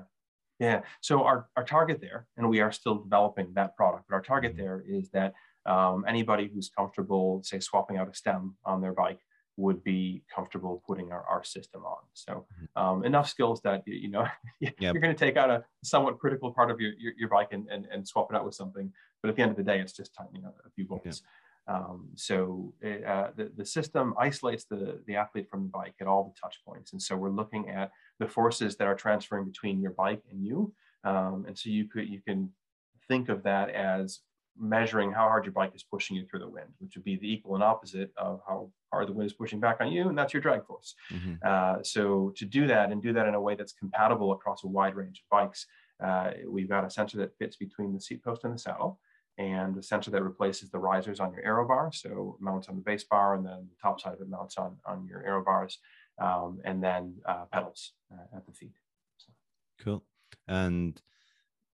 Yeah. 0.59 0.81
So 1.01 1.23
our, 1.23 1.47
our 1.55 1.63
target 1.63 2.01
there, 2.01 2.25
and 2.35 2.49
we 2.49 2.61
are 2.61 2.71
still 2.71 2.95
developing 2.95 3.53
that 3.53 3.75
product, 3.75 4.05
but 4.09 4.15
our 4.15 4.21
target 4.21 4.53
mm-hmm. 4.55 4.61
there 4.63 4.83
is 4.87 5.09
that 5.11 5.33
um, 5.67 6.05
anybody 6.07 6.49
who's 6.51 6.69
comfortable, 6.69 7.41
say, 7.43 7.59
swapping 7.59 7.97
out 7.97 8.09
a 8.09 8.13
stem 8.15 8.55
on 8.65 8.81
their 8.81 8.93
bike 8.93 9.19
would 9.57 9.83
be 9.83 10.23
comfortable 10.33 10.83
putting 10.87 11.11
our, 11.11 11.23
our 11.23 11.43
system 11.43 11.83
on. 11.83 11.97
So 12.13 12.45
mm-hmm. 12.61 12.83
um, 12.83 13.03
enough 13.03 13.27
skills 13.27 13.61
that, 13.63 13.83
you 13.85 14.09
know, 14.09 14.27
you're 14.59 14.71
yep. 14.79 14.93
going 14.93 15.01
to 15.01 15.13
take 15.13 15.35
out 15.35 15.49
a 15.49 15.63
somewhat 15.83 16.19
critical 16.19 16.51
part 16.53 16.71
of 16.71 16.79
your, 16.79 16.93
your, 16.97 17.13
your, 17.17 17.29
bike 17.29 17.49
and, 17.51 17.67
and, 17.69 17.87
and 17.91 18.07
swap 18.07 18.27
it 18.31 18.35
out 18.35 18.45
with 18.45 18.53
something. 18.53 18.91
But 19.21 19.29
at 19.29 19.35
the 19.35 19.41
end 19.41 19.51
of 19.51 19.57
the 19.57 19.63
day, 19.63 19.79
it's 19.79 19.93
just 19.93 20.13
tightening 20.13 20.43
a 20.45 20.69
few 20.75 20.85
bolts. 20.85 21.23
Um, 21.67 22.09
so 22.15 22.73
it, 22.81 23.03
uh, 23.05 23.31
the, 23.35 23.51
the 23.55 23.65
system 23.65 24.13
isolates 24.17 24.65
the, 24.65 25.01
the 25.05 25.15
athlete 25.15 25.49
from 25.49 25.63
the 25.63 25.69
bike 25.69 25.95
at 25.99 26.07
all 26.07 26.23
the 26.23 26.39
touch 26.41 26.59
points. 26.65 26.93
And 26.93 27.01
so 27.01 27.15
we're 27.15 27.29
looking 27.29 27.69
at 27.69 27.91
the 28.19 28.27
forces 28.27 28.77
that 28.77 28.87
are 28.87 28.95
transferring 28.95 29.45
between 29.45 29.81
your 29.81 29.91
bike 29.91 30.23
and 30.31 30.45
you. 30.45 30.73
Um, 31.03 31.45
and 31.47 31.57
so 31.57 31.69
you 31.69 31.85
could 31.85 32.07
you 32.07 32.21
can 32.25 32.51
think 33.07 33.29
of 33.29 33.43
that 33.43 33.69
as 33.69 34.21
measuring 34.59 35.11
how 35.11 35.27
hard 35.27 35.45
your 35.45 35.53
bike 35.53 35.71
is 35.75 35.83
pushing 35.83 36.15
you 36.15 36.25
through 36.25 36.39
the 36.39 36.49
wind, 36.49 36.69
which 36.79 36.95
would 36.95 37.03
be 37.03 37.15
the 37.15 37.31
equal 37.31 37.55
and 37.55 37.63
opposite 37.63 38.11
of 38.17 38.41
how 38.47 38.69
hard 38.91 39.07
the 39.07 39.13
wind 39.13 39.29
is 39.29 39.33
pushing 39.33 39.59
back 39.59 39.77
on 39.81 39.91
you, 39.91 40.09
and 40.09 40.17
that's 40.17 40.33
your 40.33 40.41
drag 40.41 40.65
force. 40.65 40.95
Mm-hmm. 41.13 41.33
Uh, 41.45 41.83
so 41.83 42.33
to 42.35 42.45
do 42.45 42.65
that 42.67 42.91
and 42.91 43.01
do 43.01 43.13
that 43.13 43.27
in 43.27 43.35
a 43.35 43.41
way 43.41 43.55
that's 43.55 43.73
compatible 43.73 44.31
across 44.31 44.63
a 44.63 44.67
wide 44.67 44.95
range 44.95 45.21
of 45.23 45.29
bikes, 45.29 45.67
uh, 46.03 46.31
we've 46.47 46.69
got 46.69 46.85
a 46.85 46.89
sensor 46.89 47.17
that 47.17 47.37
fits 47.37 47.55
between 47.55 47.93
the 47.93 48.01
seat 48.01 48.23
post 48.23 48.43
and 48.43 48.53
the 48.53 48.59
saddle 48.59 48.99
and 49.37 49.75
the 49.75 49.83
sensor 49.83 50.11
that 50.11 50.23
replaces 50.23 50.69
the 50.71 50.79
risers 50.79 51.19
on 51.19 51.31
your 51.33 51.43
aero 51.43 51.67
bar. 51.67 51.91
So 51.91 52.37
mounts 52.39 52.69
on 52.69 52.75
the 52.75 52.81
base 52.81 53.03
bar 53.03 53.35
and 53.35 53.45
then 53.45 53.67
the 53.69 53.75
top 53.81 54.01
side 54.01 54.13
of 54.13 54.21
it 54.21 54.29
mounts 54.29 54.57
on, 54.57 54.77
on 54.85 55.05
your 55.07 55.23
aero 55.23 55.43
bars 55.43 55.77
um, 56.19 56.59
and 56.65 56.83
then 56.83 57.15
uh, 57.25 57.45
pedals 57.51 57.93
uh, 58.11 58.37
at 58.37 58.45
the 58.45 58.53
feet. 58.53 58.75
So. 59.17 59.31
Cool. 59.83 60.03
And 60.47 60.99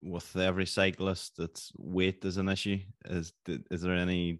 with 0.02 0.36
every 0.36 0.66
cyclist, 0.66 1.40
it's 1.40 1.72
weight 1.78 2.26
is 2.26 2.38
an 2.38 2.50
issue. 2.50 2.80
Is 3.06 3.34
is 3.48 3.82
there 3.82 3.96
any? 3.96 4.40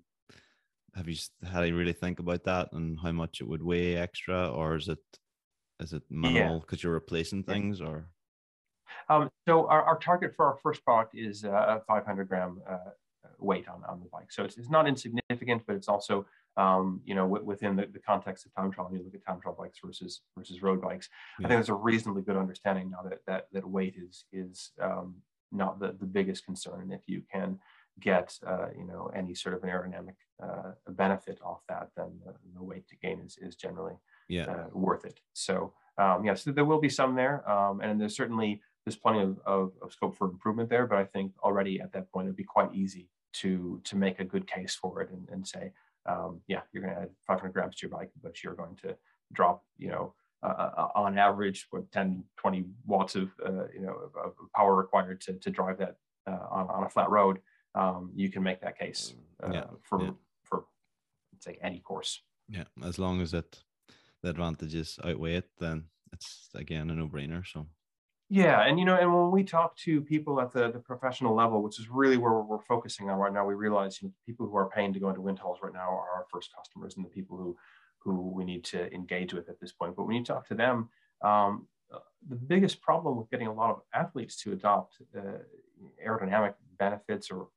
Have 0.96 1.08
you 1.08 1.16
had 1.44 1.62
to 1.62 1.74
really 1.74 1.94
think 1.94 2.20
about 2.20 2.44
that 2.46 2.74
and 2.74 3.00
how 3.00 3.12
much 3.12 3.40
it 3.40 3.48
would 3.48 3.64
weigh 3.64 3.96
extra, 3.96 4.50
or 4.50 4.76
is 4.76 4.88
it 4.88 5.00
is 5.80 5.94
it 5.94 6.04
minimal 6.10 6.60
because 6.60 6.80
yeah. 6.84 6.88
you're 6.88 6.96
replacing 6.96 7.44
things, 7.44 7.82
or? 7.82 8.08
Um, 9.10 9.30
so 9.48 9.68
our, 9.68 9.84
our 9.84 9.98
target 10.00 10.34
for 10.36 10.46
our 10.46 10.58
first 10.62 10.84
product 10.84 11.16
is 11.16 11.44
uh, 11.44 11.50
a 11.50 11.82
500 11.88 12.28
gram 12.28 12.62
uh, 12.70 12.78
weight 13.42 13.68
on, 13.68 13.84
on 13.88 14.00
the 14.00 14.10
bike. 14.12 14.32
So 14.32 14.44
it's, 14.44 14.58
it's 14.58 14.70
not 14.70 14.88
insignificant, 14.88 15.64
but 15.66 15.76
it's 15.76 15.88
also, 15.88 16.26
um, 16.58 17.02
you 17.06 17.16
know, 17.16 17.26
within 17.26 17.76
the, 17.76 17.88
the 17.92 18.00
context 18.00 18.46
of 18.46 18.54
time 18.54 18.72
trial, 18.72 18.90
you 18.92 19.04
look 19.04 19.16
at 19.16 19.26
time 19.26 19.42
trial 19.42 19.56
bikes 19.58 19.80
versus 19.84 20.22
versus 20.38 20.62
road 20.62 20.82
bikes, 20.82 21.10
yeah. 21.40 21.46
I 21.46 21.50
think 21.50 21.58
there's 21.58 21.70
a 21.70 21.74
reasonably 21.74 22.22
good 22.22 22.38
understanding 22.38 22.92
now 22.92 23.02
that 23.10 23.20
that, 23.28 23.48
that 23.54 23.68
weight 23.68 23.96
is 23.98 24.26
is 24.32 24.72
um, 24.82 25.16
not 25.52 25.80
the, 25.80 25.96
the 26.00 26.06
biggest 26.06 26.46
concern. 26.46 26.82
And 26.82 26.94
if 26.94 27.02
you 27.08 27.24
can 27.32 27.60
get, 28.00 28.38
uh, 28.46 28.68
you 28.78 28.86
know, 28.86 29.12
any 29.16 29.36
sort 29.36 29.56
of 29.56 29.64
an 29.64 29.70
aerodynamic 29.70 30.16
uh, 30.42 30.72
benefit 30.90 31.40
off 31.44 31.62
that, 31.68 31.90
then 31.96 32.12
the, 32.26 32.34
the, 32.56 32.64
weight 32.64 32.88
to 32.88 32.96
gain 32.96 33.20
is, 33.20 33.38
is 33.42 33.56
generally 33.56 33.96
yeah. 34.28 34.46
Uh, 34.46 34.68
worth 34.72 35.06
it. 35.06 35.20
So 35.34 35.74
um, 35.98 36.24
yes, 36.24 36.40
yeah, 36.40 36.52
so 36.52 36.52
there 36.52 36.66
will 36.66 36.80
be 36.80 36.90
some 36.90 37.16
there. 37.16 37.50
Um, 37.50 37.82
and 37.82 38.00
there's 38.00 38.16
certainly, 38.16 38.62
there's 38.86 38.96
plenty 38.96 39.22
of, 39.22 39.40
of, 39.46 39.74
of, 39.82 39.92
scope 39.92 40.18
for 40.18 40.28
improvement 40.28 40.70
there, 40.70 40.88
but 40.88 40.98
I 40.98 41.04
think 41.04 41.34
already 41.44 41.82
at 41.82 41.92
that 41.94 42.12
point, 42.12 42.28
it'd 42.28 42.38
be 42.38 42.44
quite 42.44 42.74
easy 42.74 43.10
to 43.34 43.82
to 43.84 43.96
make 43.96 44.20
a 44.20 44.26
good 44.26 44.48
case 44.48 44.76
for 44.76 45.02
it 45.02 45.10
and, 45.12 45.28
and 45.30 45.48
say, 45.48 45.72
um, 46.06 46.42
yeah, 46.48 46.62
you're 46.72 46.84
going 46.84 46.96
to 46.96 47.02
add 47.02 47.10
500 47.28 47.54
grams 47.54 47.76
to 47.78 47.88
your 47.88 47.98
bike, 47.98 48.12
but 48.22 48.44
you're 48.44 48.56
going 48.56 48.76
to 48.84 48.96
drop, 49.34 49.64
you 49.78 49.90
know, 49.90 50.14
uh, 50.44 50.88
on 50.96 51.18
average, 51.18 51.68
what 51.70 51.92
10, 51.92 52.24
20 52.38 52.66
watts 52.86 53.16
of, 53.16 53.30
uh, 53.46 53.68
you 53.74 53.82
know, 53.82 53.94
of, 53.94 54.16
of, 54.26 54.34
power 54.56 54.76
required 54.76 55.22
to, 55.22 55.34
to 55.34 55.52
drive 55.52 55.78
that 55.78 55.98
uh, 56.28 56.46
on, 56.50 56.68
on 56.70 56.84
a 56.84 56.90
flat 56.90 57.10
road. 57.10 57.40
Um, 57.76 58.12
you 58.16 58.30
can 58.30 58.44
make 58.44 58.60
that 58.62 58.78
case 58.78 59.14
uh, 59.44 59.52
yeah, 59.54 59.66
for, 59.84 60.02
yeah. 60.02 60.10
for 60.44 60.66
say 61.40 61.58
any 61.62 61.80
course. 61.80 62.22
Yeah. 62.50 62.66
As 62.84 62.98
long 62.98 63.22
as 63.22 63.34
it, 63.34 63.60
the 64.24 64.30
advantages 64.30 65.00
outweigh 65.04 65.36
it, 65.36 65.50
then 65.60 65.86
it's 66.12 66.50
again 66.56 66.90
a 66.90 66.96
no 66.96 67.08
brainer. 67.08 67.46
So 67.46 67.68
yeah, 68.32 68.66
and 68.66 68.80
you 68.80 68.86
know, 68.86 68.96
and 68.96 69.14
when 69.14 69.30
we 69.30 69.44
talk 69.44 69.76
to 69.80 70.00
people 70.00 70.40
at 70.40 70.54
the, 70.54 70.72
the 70.72 70.80
professional 70.80 71.36
level, 71.36 71.62
which 71.62 71.78
is 71.80 71.90
really 71.90 72.16
where 72.16 72.32
we're, 72.32 72.44
we're 72.44 72.62
focusing 72.62 73.10
on 73.10 73.20
right 73.20 73.34
now, 73.34 73.46
we 73.46 73.56
realize 73.56 74.02
you 74.02 74.08
know, 74.08 74.14
people 74.26 74.48
who 74.48 74.56
are 74.56 74.70
paying 74.70 74.94
to 74.94 75.00
go 75.00 75.10
into 75.10 75.20
wind 75.20 75.38
tunnels 75.38 75.60
right 75.62 75.74
now 75.74 75.90
are 75.90 76.10
our 76.16 76.26
first 76.32 76.50
customers 76.56 76.96
and 76.96 77.04
the 77.04 77.10
people 77.10 77.36
who 77.36 77.58
who 78.00 78.32
we 78.34 78.46
need 78.46 78.64
to 78.64 78.92
engage 78.94 79.34
with 79.34 79.50
at 79.50 79.60
this 79.60 79.74
point. 79.74 79.98
But 79.98 80.08
when 80.08 80.16
you 80.16 80.24
talk 80.24 80.48
to 80.48 80.56
them, 80.56 80.90
um, 81.22 81.68
the 82.30 82.36
biggest 82.36 82.82
problem 82.82 83.18
with 83.18 83.30
getting 83.30 83.48
a 83.48 83.54
lot 83.54 83.70
of 83.70 83.82
athletes 83.94 84.38
to 84.44 84.54
adopt 84.54 84.96
uh, 85.18 85.40
aerodynamic 86.08 86.54
benefits 86.80 87.30
or 87.30 87.50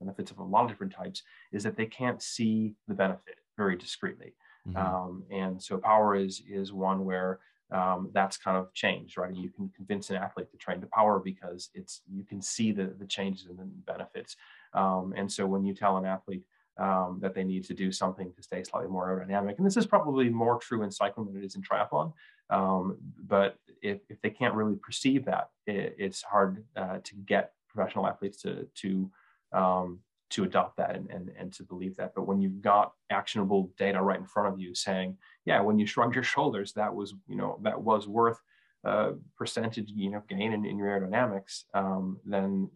benefits 0.00 0.30
of 0.30 0.38
a 0.38 0.44
lot 0.44 0.64
of 0.64 0.70
different 0.70 0.92
types 0.92 1.22
is 1.52 1.64
that 1.64 1.76
they 1.76 1.86
can't 1.86 2.22
see 2.22 2.74
the 2.86 2.94
benefit 2.94 3.36
very 3.56 3.76
discreetly. 3.76 4.34
Mm-hmm. 4.68 4.76
Um, 4.76 5.24
and 5.32 5.60
so 5.60 5.78
power 5.78 6.14
is 6.14 6.42
is 6.48 6.72
one 6.72 7.04
where 7.04 7.40
um, 7.72 8.10
that's 8.12 8.36
kind 8.36 8.56
of 8.56 8.72
changed, 8.74 9.16
right? 9.16 9.34
You 9.34 9.50
can 9.50 9.70
convince 9.74 10.10
an 10.10 10.16
athlete 10.16 10.50
to 10.50 10.56
train 10.56 10.80
to 10.80 10.86
power 10.86 11.18
because 11.18 11.70
it's 11.74 12.02
you 12.10 12.24
can 12.24 12.40
see 12.40 12.72
the 12.72 12.94
the 12.98 13.06
changes 13.06 13.46
and 13.46 13.58
the 13.58 13.64
benefits. 13.86 14.36
Um, 14.74 15.14
and 15.16 15.30
so 15.30 15.46
when 15.46 15.64
you 15.64 15.74
tell 15.74 15.96
an 15.96 16.04
athlete 16.04 16.42
um, 16.78 17.18
that 17.20 17.34
they 17.34 17.44
need 17.44 17.64
to 17.64 17.74
do 17.74 17.92
something 17.92 18.32
to 18.34 18.42
stay 18.42 18.62
slightly 18.62 18.90
more 18.90 19.08
aerodynamic, 19.08 19.56
and 19.58 19.66
this 19.66 19.76
is 19.76 19.86
probably 19.86 20.28
more 20.28 20.58
true 20.58 20.82
in 20.82 20.90
cycling 20.90 21.26
than 21.26 21.42
it 21.42 21.46
is 21.46 21.54
in 21.54 21.62
triathlon, 21.62 22.12
um, 22.50 22.98
but 23.26 23.56
if, 23.82 24.00
if 24.08 24.20
they 24.20 24.30
can't 24.30 24.54
really 24.54 24.76
perceive 24.76 25.24
that, 25.24 25.48
it, 25.66 25.96
it's 25.98 26.22
hard 26.22 26.64
uh, 26.76 26.98
to 27.04 27.14
get 27.26 27.52
professional 27.68 28.06
athletes 28.06 28.42
to 28.42 28.68
to 28.74 29.10
um, 29.52 30.00
to 30.32 30.44
adopt 30.44 30.78
that 30.78 30.96
and, 30.96 31.10
and, 31.10 31.30
and 31.38 31.52
to 31.52 31.62
believe 31.62 31.94
that. 31.96 32.14
But 32.14 32.26
when 32.26 32.40
you've 32.40 32.62
got 32.62 32.92
actionable 33.10 33.70
data 33.78 34.00
right 34.00 34.18
in 34.18 34.24
front 34.24 34.52
of 34.52 34.58
you 34.58 34.74
saying, 34.74 35.18
yeah, 35.44 35.60
when 35.60 35.78
you 35.78 35.86
shrugged 35.86 36.14
your 36.14 36.24
shoulders, 36.24 36.72
that 36.74 36.94
was, 36.94 37.14
you 37.28 37.36
know, 37.36 37.58
that 37.62 37.80
was 37.80 38.06
worth 38.06 38.38
a 38.84 39.12
percentage, 39.36 39.90
you 39.94 40.10
know, 40.10 40.22
gain 40.28 40.52
in, 40.52 40.64
in 40.64 40.76
your 40.76 40.88
aerodynamics, 40.88 41.64
um, 41.74 42.18
then 42.24 42.68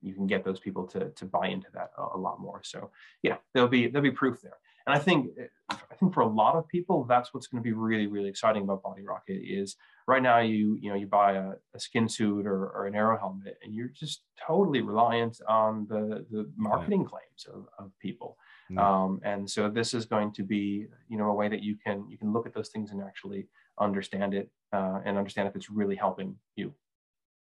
you 0.00 0.14
can 0.14 0.26
get 0.26 0.44
those 0.44 0.60
people 0.60 0.86
to, 0.86 1.10
to 1.10 1.24
buy 1.24 1.48
into 1.48 1.68
that 1.72 1.90
a, 1.98 2.16
a, 2.16 2.18
lot 2.18 2.40
more. 2.40 2.60
So 2.62 2.90
yeah, 3.22 3.36
there'll 3.52 3.68
be, 3.68 3.86
there'll 3.88 4.02
be 4.02 4.10
proof 4.10 4.40
there. 4.42 4.58
And 4.86 4.94
I 4.94 4.98
think, 4.98 5.30
I 5.70 5.76
think 5.98 6.12
for 6.12 6.20
a 6.20 6.26
lot 6.26 6.56
of 6.56 6.68
people, 6.68 7.04
that's 7.04 7.32
what's 7.32 7.46
going 7.46 7.62
to 7.62 7.66
be 7.66 7.72
really, 7.72 8.06
really 8.06 8.28
exciting 8.28 8.64
about 8.64 8.82
Body 8.82 9.02
Rocket 9.02 9.40
is 9.42 9.76
right 10.06 10.22
now 10.22 10.40
you 10.40 10.76
you 10.80 10.90
know 10.90 10.96
you 10.96 11.06
buy 11.06 11.32
a, 11.32 11.52
a 11.74 11.80
skin 11.80 12.08
suit 12.08 12.46
or, 12.46 12.66
or, 12.68 12.86
an 12.86 12.94
aero 12.94 13.18
helmet 13.18 13.56
and 13.62 13.74
you're 13.74 13.88
just 13.88 14.22
totally 14.46 14.80
reliant 14.80 15.40
on 15.48 15.86
the 15.88 16.24
the 16.30 16.50
marketing 16.56 17.02
yeah. 17.02 17.08
claims 17.08 17.46
of, 17.52 17.66
of 17.78 17.90
people 18.00 18.36
um, 18.78 19.20
and 19.24 19.48
so 19.48 19.68
this 19.68 19.94
is 19.94 20.04
going 20.04 20.32
to 20.32 20.42
be 20.42 20.86
you 21.08 21.18
know 21.18 21.30
a 21.30 21.34
way 21.34 21.48
that 21.48 21.62
you 21.62 21.76
can 21.84 22.04
you 22.08 22.18
can 22.18 22.32
look 22.32 22.46
at 22.46 22.54
those 22.54 22.68
things 22.68 22.90
and 22.90 23.02
actually 23.02 23.46
understand 23.80 24.34
it 24.34 24.50
uh, 24.72 25.00
and 25.04 25.18
understand 25.18 25.48
if 25.48 25.56
it's 25.56 25.70
really 25.70 25.96
helping 25.96 26.34
you 26.56 26.72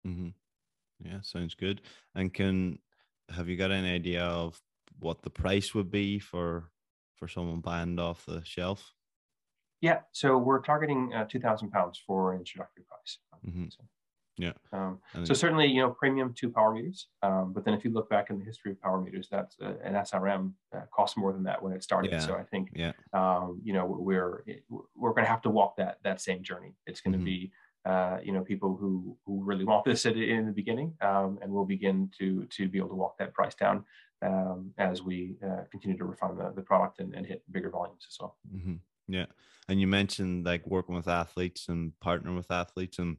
mm-hmm. 0.06 0.30
yeah 1.04 1.20
sounds 1.22 1.56
good 1.56 1.82
and 2.16 2.34
can 2.34 2.80
have 3.30 3.48
you 3.48 3.58
got 3.58 3.72
any 3.72 3.90
idea 3.90 4.24
of 4.24 4.62
what 5.00 5.22
the 5.22 5.30
price 5.30 5.74
would 5.74 5.92
be 5.92 6.20
for 6.20 6.70
for 7.16 7.28
someone 7.28 7.60
buying 7.60 8.00
off 8.00 8.26
the 8.26 8.42
shelf 8.44 8.94
yeah, 9.82 10.02
so 10.12 10.38
we're 10.38 10.62
targeting 10.62 11.12
uh, 11.14 11.26
two 11.26 11.40
thousand 11.40 11.72
pounds 11.72 12.00
for 12.06 12.34
an 12.34 12.40
introductory 12.40 12.84
price. 12.88 13.18
Mm-hmm. 13.46 13.66
So. 13.70 13.84
Yeah. 14.42 14.54
Um, 14.74 14.98
so 15.24 15.36
certainly, 15.36 15.68
you 15.68 15.82
know, 15.82 15.92
premium 15.92 16.34
to 16.40 16.50
power 16.50 16.74
meters. 16.74 17.08
Um, 17.22 17.54
but 17.54 17.64
then 17.64 17.76
if 17.76 17.86
you 17.86 17.92
look 17.92 18.10
back 18.10 18.32
in 18.32 18.40
the 18.40 18.46
history 18.46 18.72
of 18.72 18.82
power 18.82 19.00
meters, 19.00 19.28
that's 19.30 19.56
uh, 19.62 19.74
an 19.84 19.94
SRM 19.94 20.54
uh, 20.76 20.82
cost 20.92 21.16
more 21.16 21.32
than 21.32 21.44
that 21.44 21.62
when 21.62 21.74
it 21.74 21.84
started. 21.84 22.12
Yeah. 22.12 22.20
So 22.20 22.34
I 22.34 22.44
think, 22.44 22.70
yeah. 22.74 22.94
um, 23.14 23.62
you 23.64 23.74
know, 23.74 23.86
we're 23.86 24.44
we're 24.96 25.14
going 25.14 25.26
to 25.26 25.30
have 25.30 25.44
to 25.44 25.52
walk 25.52 25.78
that 25.78 26.00
that 26.04 26.22
same 26.22 26.42
journey. 26.42 26.74
It's 26.88 27.02
going 27.02 27.12
to 27.12 27.20
mm-hmm. 27.20 27.26
be, 27.26 27.52
uh, 27.86 28.18
you 28.24 28.32
know, 28.32 28.42
people 28.42 28.76
who 28.76 29.16
who 29.28 29.44
really 29.44 29.64
want 29.64 29.86
this 29.86 30.08
at, 30.08 30.18
in 30.18 30.48
the 30.48 30.52
beginning, 30.52 30.96
um, 31.02 31.38
and 31.44 31.52
we'll 31.52 31.66
begin 31.66 32.10
to 32.18 32.46
to 32.46 32.68
be 32.68 32.80
able 32.80 32.90
to 32.90 32.96
walk 32.96 33.20
that 33.20 33.36
price 33.36 33.54
down 33.54 33.86
um, 34.24 34.72
as 34.80 35.04
we 35.04 35.36
uh, 35.46 35.66
continue 35.70 35.98
to 35.98 36.06
refine 36.06 36.36
the, 36.36 36.52
the 36.56 36.64
product 36.64 37.00
and, 37.00 37.14
and 37.14 37.28
hit 37.28 37.44
bigger 37.52 37.70
volumes 37.70 38.08
as 38.10 38.18
well. 38.20 38.38
Mm-hmm. 38.52 38.78
Yeah, 39.08 39.28
and 39.70 39.80
you 39.80 39.86
mentioned 39.86 40.46
like 40.46 40.66
working 40.66 40.96
with 40.96 41.08
athletes 41.08 41.70
and 41.70 41.92
partnering 42.04 42.36
with 42.36 42.50
athletes 42.50 42.98
and 42.98 43.18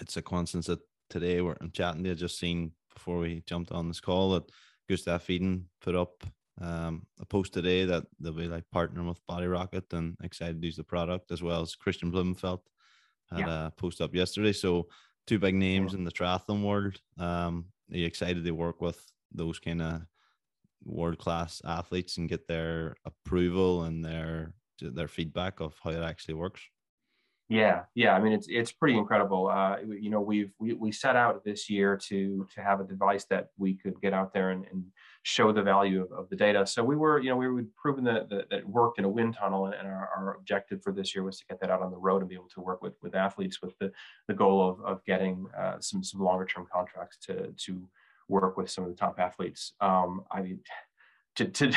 it's 0.00 0.16
a 0.16 0.22
coincidence 0.22 0.66
that 0.66 0.80
today 1.10 1.40
we're 1.40 1.56
I'm 1.60 1.70
chatting 1.70 2.02
to 2.04 2.10
you, 2.10 2.14
just 2.14 2.38
seen 2.38 2.72
before 2.92 3.18
we 3.18 3.42
jumped 3.46 3.72
on 3.72 3.88
this 3.88 4.00
call 4.00 4.32
that 4.32 4.50
Gustav 4.88 5.24
Iden 5.28 5.68
put 5.80 5.94
up 5.94 6.24
um, 6.60 7.06
a 7.20 7.26
post 7.26 7.52
today 7.52 7.84
that 7.84 8.04
they'll 8.20 8.32
be 8.32 8.46
like 8.46 8.64
partnering 8.74 9.08
with 9.08 9.26
Body 9.26 9.46
Rocket 9.46 9.92
and 9.92 10.16
excited 10.22 10.60
to 10.60 10.66
use 10.66 10.76
the 10.76 10.84
product 10.84 11.32
as 11.32 11.42
well 11.42 11.62
as 11.62 11.74
Kristian 11.74 12.12
Blummenfelt 12.12 12.60
had 13.30 13.40
yeah. 13.40 13.66
a 13.66 13.70
post 13.72 14.00
up 14.00 14.14
yesterday. 14.14 14.52
So 14.52 14.88
two 15.26 15.38
big 15.38 15.54
names 15.54 15.92
yeah. 15.92 15.98
in 15.98 16.04
the 16.04 16.12
triathlon 16.12 16.62
world. 16.62 17.00
Um, 17.18 17.66
are 17.90 17.96
you 17.96 18.06
excited 18.06 18.44
to 18.44 18.50
work 18.52 18.80
with 18.80 19.00
those 19.32 19.58
kind 19.58 19.82
of 19.82 20.02
world 20.84 21.18
class 21.18 21.60
athletes 21.64 22.18
and 22.18 22.28
get 22.28 22.46
their 22.46 22.96
approval 23.04 23.84
and 23.84 24.04
their 24.04 24.54
their 24.80 25.08
feedback 25.08 25.60
of 25.60 25.74
how 25.82 25.90
it 25.90 26.02
actually 26.02 26.34
works? 26.34 26.60
Yeah, 27.50 27.82
yeah. 27.94 28.14
I 28.14 28.20
mean, 28.20 28.32
it's 28.32 28.46
it's 28.48 28.72
pretty 28.72 28.96
incredible. 28.96 29.48
Uh, 29.48 29.76
you 29.86 30.08
know, 30.08 30.22
we've 30.22 30.50
we, 30.58 30.72
we 30.72 30.90
set 30.90 31.14
out 31.14 31.44
this 31.44 31.68
year 31.68 31.94
to 32.08 32.46
to 32.54 32.62
have 32.62 32.80
a 32.80 32.84
device 32.84 33.26
that 33.26 33.48
we 33.58 33.74
could 33.74 34.00
get 34.00 34.14
out 34.14 34.32
there 34.32 34.50
and, 34.50 34.64
and 34.72 34.84
show 35.24 35.52
the 35.52 35.62
value 35.62 36.02
of, 36.02 36.12
of 36.12 36.28
the 36.30 36.36
data. 36.36 36.66
So 36.66 36.82
we 36.82 36.96
were, 36.96 37.18
you 37.18 37.28
know, 37.28 37.36
we 37.36 37.48
were 37.48 37.64
proven 37.76 38.04
that, 38.04 38.30
that, 38.30 38.48
that 38.50 38.66
worked 38.68 38.98
in 38.98 39.04
a 39.04 39.08
wind 39.08 39.36
tunnel, 39.38 39.66
and 39.66 39.86
our, 39.86 40.08
our 40.16 40.34
objective 40.36 40.82
for 40.82 40.92
this 40.92 41.14
year 41.14 41.22
was 41.22 41.38
to 41.38 41.44
get 41.46 41.60
that 41.60 41.70
out 41.70 41.82
on 41.82 41.90
the 41.90 41.98
road 41.98 42.22
and 42.22 42.28
be 42.30 42.34
able 42.34 42.48
to 42.54 42.60
work 42.62 42.82
with 42.82 42.94
with 43.02 43.14
athletes 43.14 43.60
with 43.60 43.76
the 43.78 43.92
the 44.26 44.34
goal 44.34 44.66
of 44.66 44.80
of 44.80 45.04
getting 45.04 45.46
uh, 45.58 45.76
some 45.80 46.02
some 46.02 46.20
longer 46.22 46.46
term 46.46 46.66
contracts 46.72 47.18
to 47.26 47.52
to 47.58 47.86
work 48.26 48.56
with 48.56 48.70
some 48.70 48.84
of 48.84 48.90
the 48.90 48.96
top 48.96 49.18
athletes. 49.18 49.74
Um, 49.82 50.24
I 50.32 50.40
mean, 50.40 50.60
to 51.36 51.44
to 51.44 51.72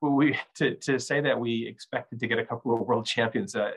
we 0.00 0.38
to, 0.56 0.74
to 0.76 0.98
say 0.98 1.20
that 1.20 1.38
we 1.38 1.66
expected 1.66 2.20
to 2.20 2.26
get 2.26 2.38
a 2.38 2.44
couple 2.44 2.74
of 2.74 2.80
world 2.80 3.06
champions, 3.06 3.54
uh, 3.54 3.72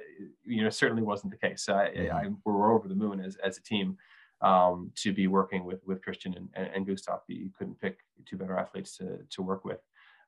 you 0.46 0.64
know, 0.64 0.70
certainly 0.70 1.04
wasn't 1.04 1.32
the 1.32 1.48
case. 1.48 1.68
Uh, 1.68 1.88
mm-hmm. 1.96 2.16
I, 2.16 2.30
we're 2.46 2.74
over 2.74 2.88
the 2.88 2.96
moon 2.96 3.20
as, 3.20 3.38
as 3.44 3.58
a 3.58 3.62
team 3.62 3.98
um, 4.42 4.92
to 4.96 5.14
be 5.14 5.28
working 5.28 5.66
with 5.66 5.82
with 5.86 6.02
Kristian 6.02 6.36
and, 6.36 6.50
and 6.56 6.86
Gustav. 6.86 7.22
You 7.28 7.50
couldn't 7.58 7.80
pick 7.80 8.00
two 8.26 8.38
better 8.38 8.58
athletes 8.58 8.98
to 8.98 9.20
to 9.30 9.42
work 9.42 9.66
with. 9.66 9.80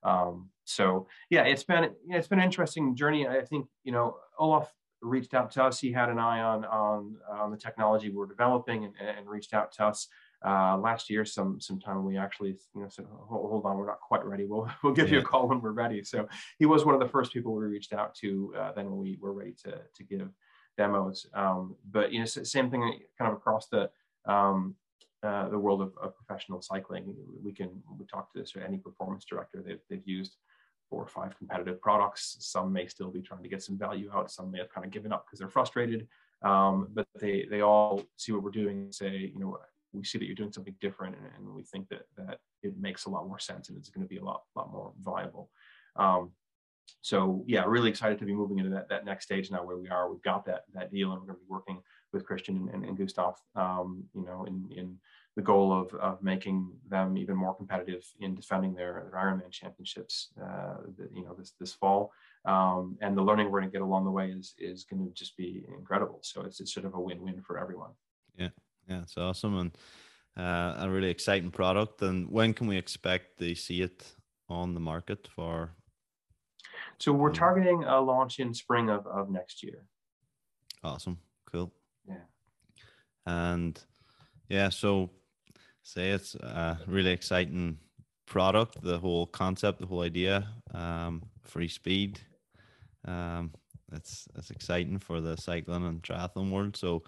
Um, 0.04 0.50
so 0.64 1.08
yeah, 1.30 1.44
it's 1.44 1.64
been 1.64 1.92
it's 2.10 2.28
been 2.28 2.40
an 2.40 2.46
interesting 2.46 2.96
journey. 2.96 3.28
I 3.28 3.42
think 3.42 3.68
you 3.84 3.92
know 3.92 4.18
Olav 4.40 4.72
reached 5.02 5.34
out 5.34 5.52
to 5.52 5.64
us. 5.64 5.80
He 5.80 5.92
had 5.92 6.10
an 6.10 6.20
eye 6.20 6.42
on 6.42 6.66
on 6.66 7.18
on 7.30 7.52
the 7.52 7.58
technology 7.58 8.10
we're 8.10 8.26
developing 8.26 8.86
and, 8.86 8.94
and 9.00 9.28
reached 9.28 9.54
out 9.54 9.72
to 9.74 9.86
us 9.86 10.08
uh, 10.46 10.78
last 10.78 11.10
year 11.10 11.26
some 11.26 11.60
sometime 11.60 12.06
we 12.06 12.18
actually 12.18 12.56
you 12.76 12.82
know 12.82 12.88
said 12.90 13.06
hold, 13.10 13.50
hold, 13.50 13.66
on 13.66 13.78
we're 13.78 13.88
not 13.88 14.00
quite 14.00 14.24
ready. 14.26 14.46
We'll 14.46 14.70
we'll 14.84 14.94
give 14.94 15.10
yeah. 15.10 15.16
you 15.16 15.20
a 15.20 15.24
call 15.24 15.48
when 15.48 15.62
we're 15.62 15.72
ready. 15.72 16.04
So 16.04 16.28
he 16.60 16.66
was 16.66 16.86
one 16.86 16.94
of 16.94 17.02
the 17.02 17.08
first 17.08 17.34
people 17.34 17.54
we 17.54 17.66
reached 17.66 17.94
out 17.94 18.14
to 18.16 18.54
uh, 18.58 18.72
then 18.74 18.86
when 18.86 19.00
we 19.00 19.18
were 19.20 19.34
ready 19.34 19.54
to 19.64 19.72
to 19.72 20.04
give 20.04 20.30
demos. 20.78 21.26
Um, 21.34 21.76
but 21.90 22.12
you 22.12 22.20
know 22.20 22.26
same 22.26 22.70
thing 22.70 22.82
kind 23.18 23.32
of 23.32 23.38
across 23.38 23.68
the 23.68 23.90
um, 24.26 24.76
uh, 25.24 25.50
the 25.50 25.58
world 25.58 25.82
of, 25.82 25.94
of, 26.02 26.16
professional 26.16 26.62
cycling. 26.62 27.16
We 27.44 27.52
can 27.52 27.70
we 27.98 28.06
talk 28.06 28.32
to 28.34 28.40
this 28.40 28.56
or 28.56 28.62
any 28.62 28.78
performance 28.78 29.26
director 29.26 29.64
they've, 29.66 29.80
they've 29.90 30.08
used 30.08 30.36
four 30.90 31.02
or 31.02 31.08
five 31.08 31.36
competitive 31.38 31.82
products. 31.82 32.38
Some 32.42 32.72
may 32.72 32.86
still 32.86 33.10
be 33.10 33.22
trying 33.22 33.42
to 33.42 33.50
get 33.50 33.64
some 33.64 33.78
value 33.78 34.12
out. 34.14 34.32
Some 34.32 34.52
may 34.52 34.60
have 34.60 34.70
kind 34.70 34.86
of 34.86 34.92
given 34.92 35.12
up 35.12 35.26
because 35.26 35.40
they're 35.40 35.50
frustrated. 35.50 36.08
Um, 36.44 36.90
but 36.94 37.08
they 37.20 37.48
they 37.50 37.62
all 37.62 38.04
see 38.18 38.32
what 38.32 38.44
we're 38.44 38.52
doing 38.52 38.78
and 38.78 38.94
say 38.94 39.32
you 39.34 39.40
know 39.40 39.58
we 39.98 40.04
see 40.04 40.18
that 40.18 40.26
you're 40.26 40.36
doing 40.36 40.52
something 40.52 40.76
different 40.82 41.16
and, 41.16 41.26
and 41.38 41.56
we 41.56 41.64
think 41.64 41.88
that 41.90 42.04
that 42.18 42.40
it 42.64 42.78
makes 42.80 43.06
a 43.06 43.10
lot 43.10 43.28
more 43.28 43.40
sense 43.40 43.70
and 43.70 43.78
it's 43.78 43.90
going 43.90 44.06
to 44.06 44.10
be 44.10 44.18
a 44.18 44.24
lot 44.24 44.44
lot 44.56 44.72
more 44.72 44.94
viable 45.02 45.50
um, 45.96 46.32
so 47.02 47.44
yeah 47.48 47.64
really 47.66 47.90
excited 47.90 48.20
to 48.20 48.26
be 48.26 48.34
moving 48.34 48.60
into 48.60 48.70
that, 48.70 48.90
that 48.90 49.06
next 49.06 49.26
stage 49.26 49.52
now 49.52 49.64
where 49.64 49.78
we 49.78 49.90
are 49.90 50.12
we've 50.12 50.22
got 50.22 50.46
that 50.46 50.64
that 50.74 50.92
deal 50.92 51.12
and 51.12 51.22
we're 51.22 51.28
going 51.28 51.40
to 51.40 51.46
be 51.46 51.50
working 51.50 51.80
with 52.14 52.26
christian 52.26 52.56
and, 52.56 52.70
and, 52.70 52.86
and 52.86 52.98
gustav 52.98 53.36
um, 53.56 54.04
you 54.14 54.24
know 54.24 54.46
in 54.46 54.70
in 54.76 54.98
the 55.36 55.42
goal 55.42 55.74
of, 55.74 55.94
of 55.96 56.24
making 56.24 56.72
them 56.88 57.18
even 57.18 57.36
more 57.36 57.54
competitive 57.54 58.06
in 58.20 58.36
defending 58.36 58.74
their, 58.74 59.06
their 59.12 59.20
Ironman 59.20 59.52
championships, 59.52 60.30
uh, 60.42 60.76
you 61.14 61.24
know, 61.26 61.34
this 61.38 61.54
this 61.60 61.74
fall. 61.74 62.12
Um, 62.46 62.98
and 63.02 63.18
the 63.18 63.22
learning 63.22 63.52
we're 63.52 63.60
going 63.60 63.72
to 63.72 63.78
get 63.78 63.82
along 63.82 64.06
the 64.06 64.12
way 64.12 64.30
is 64.30 64.54
is 64.58 64.86
going 64.86 65.06
to 65.06 65.12
just 65.14 65.36
be 65.36 65.66
incredible. 65.68 66.20
So 66.22 66.42
it's, 66.42 66.62
it's 66.62 66.74
sort 66.74 66.86
of 66.86 66.94
a 66.94 67.00
win-win 67.00 67.42
for 67.42 67.60
everyone. 67.60 67.92
Yeah, 68.38 68.50
yeah, 68.88 69.02
it's 69.02 69.18
awesome 69.18 69.58
and 69.58 69.78
uh, 70.38 70.76
a 70.80 70.90
really 70.90 71.10
exciting 71.10 71.52
product. 71.52 72.02
And 72.02 72.30
when 72.30 72.54
can 72.54 72.68
we 72.68 72.78
expect 72.78 73.40
to 73.40 73.56
see 73.56 73.82
it 73.82 74.04
on 74.50 74.74
the 74.74 74.80
market 74.80 75.28
for? 75.36 75.72
So 76.98 77.12
we're 77.14 77.34
targeting 77.34 77.84
a 77.84 78.00
launch 78.00 78.40
in 78.40 78.54
spring 78.54 78.90
of, 78.90 79.06
of 79.08 79.30
next 79.30 79.64
year. 79.64 79.86
Awesome, 80.84 81.18
cool. 81.52 81.74
Yeah. 82.08 82.26
And 83.26 83.80
yeah, 84.50 84.70
so 84.70 85.10
say 85.84 86.12
it's 86.12 86.36
a 86.36 86.80
really 86.88 87.12
exciting 87.12 87.80
product, 88.26 88.82
the 88.82 89.00
whole 89.00 89.26
concept, 89.26 89.80
the 89.80 89.88
whole 89.88 90.02
idea, 90.02 90.48
um, 90.74 91.24
free 91.44 91.68
speed. 91.68 92.20
Um, 93.06 93.52
it's 93.92 94.28
it's 94.36 94.52
exciting 94.52 95.00
for 95.00 95.22
the 95.22 95.38
cycling 95.38 95.86
and 95.86 96.02
triathlon 96.02 96.52
world. 96.52 96.76
So 96.76 97.04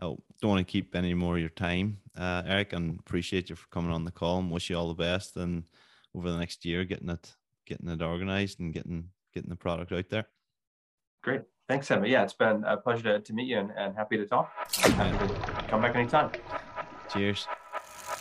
I 0.00 0.06
don't 0.06 0.22
want 0.42 0.66
to 0.66 0.72
keep 0.72 0.94
any 0.94 1.14
more 1.14 1.34
of 1.34 1.40
your 1.40 1.50
time, 1.50 1.98
uh, 2.16 2.42
Eric, 2.46 2.72
and 2.72 2.98
appreciate 2.98 3.50
you 3.50 3.56
for 3.56 3.68
coming 3.68 3.92
on 3.92 4.04
the 4.04 4.10
call 4.10 4.38
and 4.38 4.50
wish 4.50 4.70
you 4.70 4.76
all 4.76 4.88
the 4.88 4.94
best 4.94 5.36
and 5.36 5.64
over 6.14 6.30
the 6.30 6.38
next 6.38 6.64
year 6.64 6.84
getting 6.84 7.10
it 7.10 7.34
getting 7.66 7.88
it 7.88 8.02
organized 8.02 8.60
and 8.60 8.72
getting 8.72 9.08
getting 9.34 9.50
the 9.50 9.56
product 9.56 9.92
out 9.92 10.08
there. 10.08 10.26
Great. 11.22 11.42
Thanks, 11.68 11.90
Emma. 11.90 12.06
Yeah, 12.08 12.24
it's 12.24 12.32
been 12.32 12.64
a 12.64 12.76
pleasure 12.76 13.04
to, 13.04 13.20
to 13.20 13.32
meet 13.32 13.46
you 13.46 13.58
and, 13.58 13.70
and 13.76 13.94
happy 13.94 14.16
to 14.16 14.26
talk. 14.26 14.50
Happy 14.72 15.28
to 15.28 15.64
come 15.68 15.82
back 15.82 15.94
anytime. 15.94 16.32
Cheers. 17.12 17.46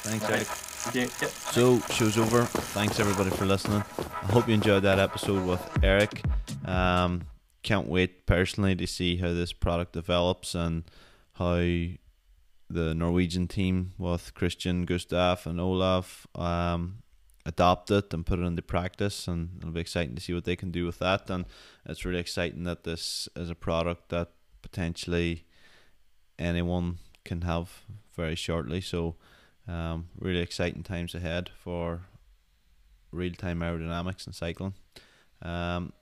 Thanks, 0.01 0.25
Eric. 0.29 0.47
Yep. 0.93 1.29
So, 1.29 1.79
show's 1.91 2.17
over. 2.17 2.43
Thanks, 2.43 2.99
everybody, 2.99 3.31
for 3.31 3.45
listening. 3.45 3.83
I 3.97 4.31
hope 4.31 4.47
you 4.47 4.53
enjoyed 4.53 4.83
that 4.83 4.99
episode 4.99 5.45
with 5.47 5.83
Eric. 5.83 6.21
Um, 6.65 7.23
can't 7.69 7.87
wait 7.87 8.25
personally 8.25 8.75
to 8.75 8.87
see 8.87 9.17
how 9.17 9.31
this 9.31 9.53
product 9.53 9.93
develops 9.93 10.55
and 10.55 10.85
how 11.33 11.59
the 12.67 12.95
Norwegian 12.95 13.47
team 13.47 13.91
with 13.99 14.33
Kristian 14.33 14.87
Gustav, 14.87 15.45
and 15.45 15.61
Olav 15.61 16.25
um, 16.33 17.03
adopt 17.45 17.91
it 17.91 18.11
and 18.11 18.25
put 18.25 18.39
it 18.39 18.43
into 18.43 18.63
practice. 18.63 19.27
And 19.27 19.49
it'll 19.59 19.69
be 19.69 19.81
exciting 19.81 20.15
to 20.15 20.21
see 20.21 20.33
what 20.33 20.45
they 20.45 20.55
can 20.55 20.71
do 20.71 20.87
with 20.87 20.97
that. 20.97 21.29
And 21.29 21.45
it's 21.85 22.05
really 22.05 22.19
exciting 22.19 22.63
that 22.63 22.85
this 22.85 23.29
is 23.35 23.51
a 23.51 23.55
product 23.55 24.09
that 24.09 24.31
potentially 24.63 25.45
anyone 26.39 26.97
can 27.23 27.41
have 27.41 27.83
very 28.15 28.35
shortly. 28.35 28.81
So, 28.81 29.15
um, 29.67 30.09
really 30.17 30.39
exciting 30.39 30.81
times 30.81 31.13
ahead 31.13 31.51
for 31.63 32.01
real 33.11 33.33
time 33.33 33.59
aerodynamics 33.59 34.25
and 34.25 34.33
cycling. 34.33 34.73
Um, 35.43 35.93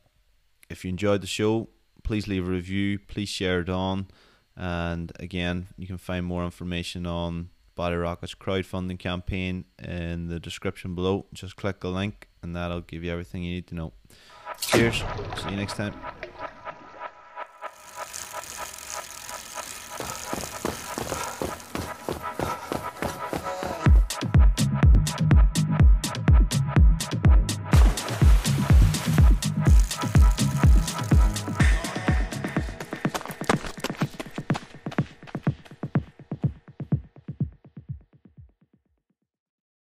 if 0.70 0.84
you 0.84 0.90
enjoyed 0.90 1.22
the 1.22 1.28
show, 1.28 1.70
please 2.04 2.28
leave 2.28 2.48
a 2.48 2.52
review. 2.52 3.00
Please 3.00 3.30
share 3.30 3.60
it 3.62 3.70
on. 3.70 4.08
And 4.56 5.12
again, 5.20 5.68
you 5.78 5.88
can 5.88 5.98
find 5.98 6.26
more 6.26 6.44
information 6.44 7.06
on 7.06 7.50
Body 7.76 7.96
Rocket's 7.96 8.34
crowdfunding 8.34 8.98
campaign 8.98 9.66
in 9.78 10.28
the 10.28 10.40
description 10.40 10.96
below. 10.96 11.28
Just 11.34 11.56
click 11.56 11.82
the 11.82 11.90
link, 11.90 12.28
and 12.42 12.56
that'll 12.56 12.82
give 12.82 13.04
you 13.04 13.12
everything 13.12 13.44
you 13.44 13.54
need 13.54 13.68
to 13.68 13.76
know. 13.76 13.94
Cheers. 14.60 15.04
See 15.38 15.50
you 15.52 15.58
next 15.58 15.76
time. 15.76 15.94